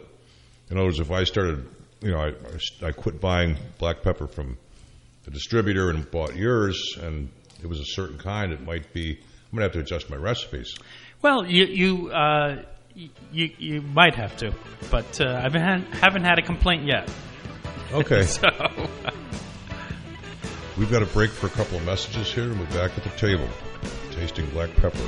[0.70, 1.66] In other words, if I started,
[2.00, 4.56] you know, I I quit buying black pepper from
[5.24, 7.28] the distributor and bought yours, and
[7.62, 9.10] it was a certain kind, it might be.
[9.18, 10.76] I'm gonna have to adjust my recipes.
[11.22, 12.62] Well, you you uh,
[12.94, 13.10] you
[13.58, 14.54] you might have to,
[14.90, 17.10] but uh, I haven't had, haven't had a complaint yet.
[17.92, 18.48] Okay, So
[20.80, 23.10] we've got a break for a couple of messages here, and we're back at the
[23.10, 23.46] table,
[24.12, 24.98] tasting black pepper.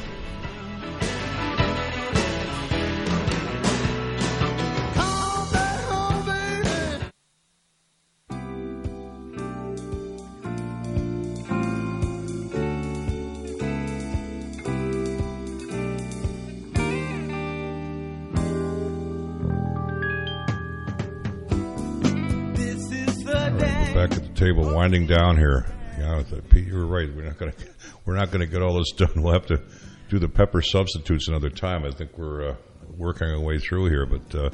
[24.42, 25.66] Table, winding down here.
[25.98, 27.08] Yeah, th- Pete, you were right.
[27.14, 27.58] We're not going to
[28.04, 29.10] we're not going to get all this done.
[29.22, 29.60] We'll have to
[30.08, 31.84] do the pepper substitutes another time.
[31.84, 32.56] I think we're uh,
[32.96, 34.50] working our way through here, but uh,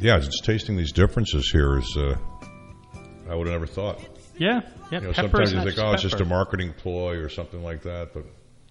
[0.00, 2.16] yeah, just tasting these differences here is uh,
[3.28, 4.00] I would have never thought.
[4.38, 4.60] yeah,
[4.90, 5.00] yeah.
[5.00, 8.14] You know, sometimes you think, oh, it's just a marketing ploy or something like that,
[8.14, 8.24] but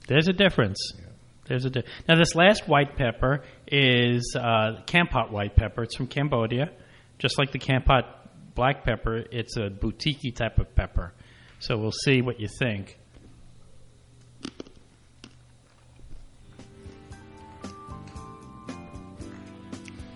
[0.08, 0.94] There's a difference.
[1.46, 2.16] There's a di- now.
[2.16, 5.84] This last white pepper is uh, Kampot white pepper.
[5.84, 6.72] It's from Cambodia,
[7.20, 8.04] just like the Kampot
[8.60, 9.24] black pepper.
[9.32, 11.14] It's a boutique type of pepper.
[11.60, 13.00] So we'll see what you think.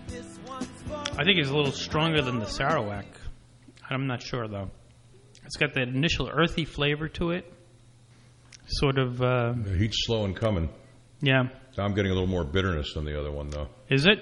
[0.07, 3.05] This one's for I think it's a little stronger than the Sarawak.
[3.89, 4.71] I'm not sure though.
[5.45, 7.49] It's got that initial earthy flavor to it.
[8.67, 10.69] Sort of, uh, the heat's slow and coming.
[11.21, 11.43] yeah.
[11.77, 13.69] Now I'm getting a little more bitterness than the other one, though.
[13.89, 14.19] Is it?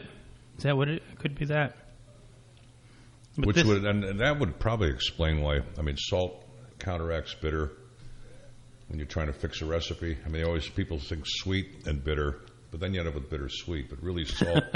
[0.58, 1.46] Is that what it could be?
[1.46, 1.76] That.
[3.42, 5.60] But Which this- would and, and that would probably explain why.
[5.78, 6.44] I mean, salt
[6.80, 7.72] counteracts bitter
[8.88, 10.18] when you're trying to fix a recipe.
[10.26, 13.50] I mean, always people think sweet and bitter, but then you end up with bitter
[13.50, 13.90] sweet.
[13.90, 14.64] But really, salt.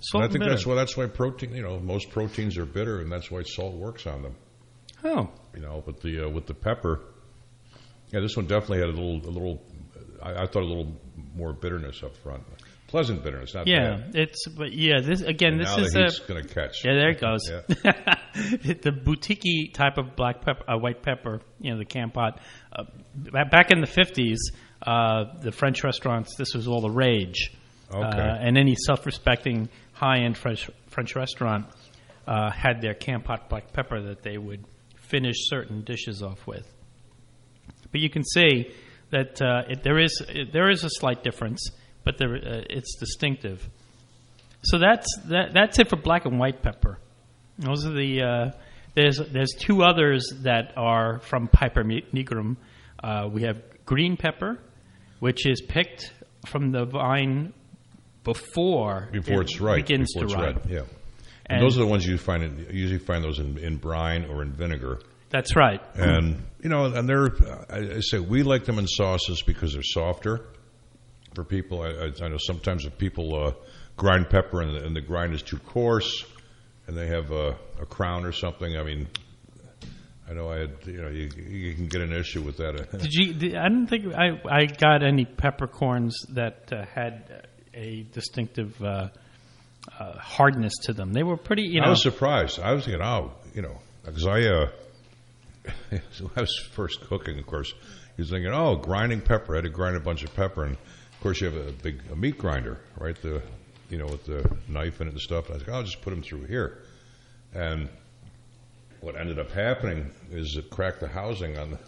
[0.00, 0.50] salt and I think bitter.
[0.50, 1.54] that's why that's why protein.
[1.54, 4.36] You know, most proteins are bitter, and that's why salt works on them.
[5.04, 7.00] Oh, You know, but the uh, with the pepper,
[8.12, 9.62] yeah, this one definitely had a little a little.
[10.22, 10.94] I, I thought a little
[11.34, 12.42] more bitterness up front,
[12.90, 13.96] pleasant bitterness, not yeah.
[13.96, 14.16] bad.
[14.16, 15.00] It's but yeah.
[15.00, 15.54] This again.
[15.54, 16.84] And This is a going to catch.
[16.84, 16.94] yeah.
[16.94, 17.40] There it goes.
[17.48, 17.92] Yeah.
[18.82, 21.40] the boutique type of black pepper, uh, white pepper.
[21.60, 22.38] You know, the Kampot.
[22.72, 22.84] Uh,
[23.50, 24.38] back in the fifties,
[24.82, 26.34] uh, the French restaurants.
[26.36, 27.52] This was all the rage.
[27.92, 28.04] Okay.
[28.04, 31.66] Uh, and any self-respecting high-end French French restaurant
[32.26, 34.64] uh, had their Kampot black pepper that they would
[34.96, 36.66] finish certain dishes off with.
[37.90, 38.70] But you can see
[39.10, 41.70] that uh, it, there is it, there is a slight difference,
[42.10, 43.68] but there, uh, it's distinctive.
[44.62, 46.98] So that's that, that's it for black and white pepper.
[47.58, 48.50] Those are the uh,
[48.94, 52.56] there's there's two others that are from Piper Nigrum.
[53.02, 54.58] Uh, we have green pepper,
[55.20, 56.12] which is picked
[56.46, 57.52] from the vine
[58.24, 59.86] before before it it's ripe.
[59.86, 60.64] begins before to it's ripe.
[60.64, 60.70] red.
[60.70, 60.78] Yeah.
[61.46, 62.42] And, And- those are the ones you find.
[62.42, 65.00] In, you usually find those in, in brine or in vinegar.
[65.30, 65.80] That's right.
[65.94, 67.28] And you know, and they're.
[67.70, 70.46] I, I say we like them in sauces because they're softer.
[71.34, 73.52] For people, I, I, know sometimes if people uh,
[73.96, 76.24] grind pepper and the, and the grind is too coarse,
[76.86, 78.76] and they have a, a crown or something.
[78.76, 79.06] I mean,
[80.28, 80.76] I know I had.
[80.86, 82.90] You know, you, you can get an issue with that.
[83.00, 83.34] Did you?
[83.34, 89.08] Did, I don't think I, I got any peppercorns that uh, had a distinctive uh,
[89.98, 91.12] uh, hardness to them.
[91.12, 91.62] They were pretty.
[91.62, 92.60] You know, I was surprised.
[92.60, 94.70] I was thinking, oh, you know, because I, uh,
[95.90, 97.72] when I was first cooking, of course,
[98.16, 99.54] he was thinking, oh, grinding pepper.
[99.54, 100.76] I had to grind a bunch of pepper, and
[101.20, 103.20] of course, you have a big a meat grinder, right?
[103.20, 103.42] The,
[103.90, 105.46] you know, with the knife in it and stuff.
[105.46, 106.78] And I was like, oh, I'll just put them through here,
[107.54, 107.90] and
[109.02, 111.78] what ended up happening is it cracked the housing on the.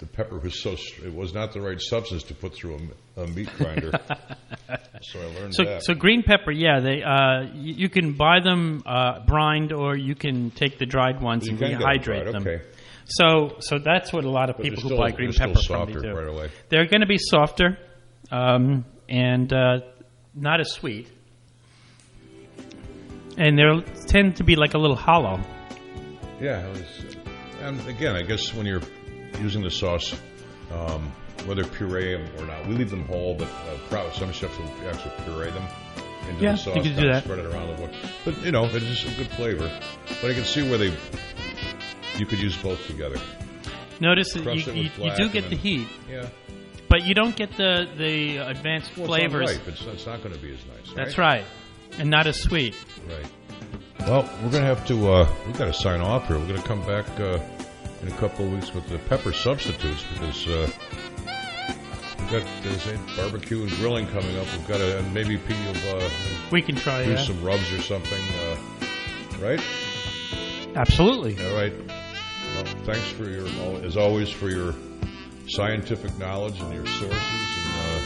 [0.00, 2.78] The pepper was so it was not the right substance to put through
[3.16, 3.90] a meat grinder,
[5.02, 5.82] so I learned So, that.
[5.84, 10.14] so green pepper, yeah, they uh, you, you can buy them uh, brined, or you
[10.14, 12.42] can take the dried ones You and them rehydrate them.
[12.42, 12.62] okay.
[13.06, 15.54] So, so that's what a lot of But people who still- buy green pepper
[15.86, 16.12] me do.
[16.14, 16.50] right away.
[16.68, 17.76] They're going to be softer
[18.30, 19.80] um, and uh,
[20.34, 21.08] not as sweet,
[23.36, 25.40] and they tend to be like a little hollow.
[26.40, 27.16] Yeah, it was,
[27.62, 28.82] and again, I guess when you're
[29.40, 30.14] using the sauce,
[30.72, 31.12] um,
[31.46, 32.66] whether puree them or not.
[32.66, 35.64] We leave them whole, but uh, probably some chefs will actually puree them
[36.28, 36.76] into Yeah, the sauce.
[36.76, 37.24] you can do that.
[37.24, 37.90] Spread it around the book.
[38.24, 39.70] But you know, it's just a good flavor.
[40.20, 40.92] But I can see where they
[42.16, 43.16] you could use both together.
[44.00, 46.28] Notice that you, you, you do get the heat, Yeah,
[46.88, 49.50] but you don't get the the advanced well, flavors.
[49.50, 50.94] It's, it's, it's not going to be as nice.
[50.94, 51.44] That's right,
[51.98, 52.74] and not as sweet.
[53.08, 53.26] Right.
[54.00, 55.10] Well, we're going to have to.
[55.10, 56.38] Uh, we've got to sign off here.
[56.38, 57.40] We're going to come back uh,
[58.02, 60.70] in a couple of weeks with the pepper substitutes because uh,
[62.18, 62.86] we've got there's
[63.16, 64.46] barbecue and grilling coming up.
[64.52, 66.08] We've got to maybe Pete, you'll uh,
[66.50, 67.26] We can try do that.
[67.26, 68.22] some rubs or something.
[68.40, 68.56] Uh,
[69.40, 69.60] right.
[70.74, 71.36] Absolutely.
[71.44, 71.72] All right.
[72.54, 73.46] Well, thanks for your,
[73.84, 74.74] as always, for your
[75.48, 78.00] scientific knowledge and your sources, and uh,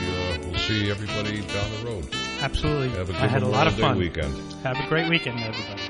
[0.00, 2.06] we, uh, we'll see everybody down the road.
[2.40, 2.88] Absolutely.
[2.96, 3.98] Have a good I had a lot of fun.
[3.98, 4.34] Weekend.
[4.62, 5.82] Have a great weekend, everybody.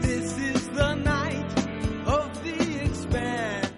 [0.00, 1.58] This is the night
[2.06, 3.72] of the expanse.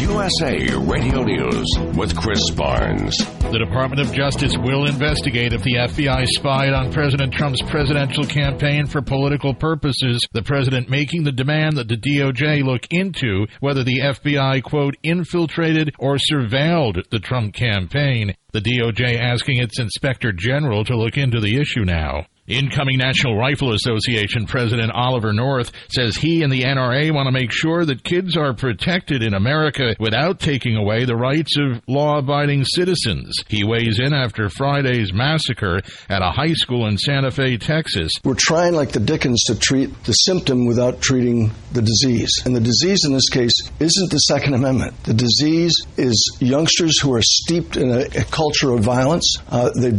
[0.00, 1.66] USA Radio News
[1.96, 3.16] with Chris Barnes.
[3.54, 8.84] The Department of Justice will investigate if the FBI spied on President Trump's presidential campaign
[8.84, 14.00] for political purposes, the president making the demand that the DOJ look into whether the
[14.00, 18.34] FBI, quote, infiltrated or surveilled the Trump campaign.
[18.52, 22.26] The DOJ asking its inspector general to look into the issue now.
[22.46, 27.50] Incoming National Rifle Association President Oliver North says he and the NRA want to make
[27.50, 32.66] sure that kids are protected in America without taking away the rights of law abiding
[32.66, 33.34] citizens.
[33.48, 35.80] He weighs in after Friday's massacre
[36.10, 38.12] at a high school in Santa Fe, Texas.
[38.22, 42.42] We're trying, like the Dickens, to treat the symptom without treating the disease.
[42.44, 45.02] And the disease in this case isn't the Second Amendment.
[45.04, 49.38] The disease is youngsters who are steeped in a, a culture of violence.
[49.48, 49.98] Uh, they've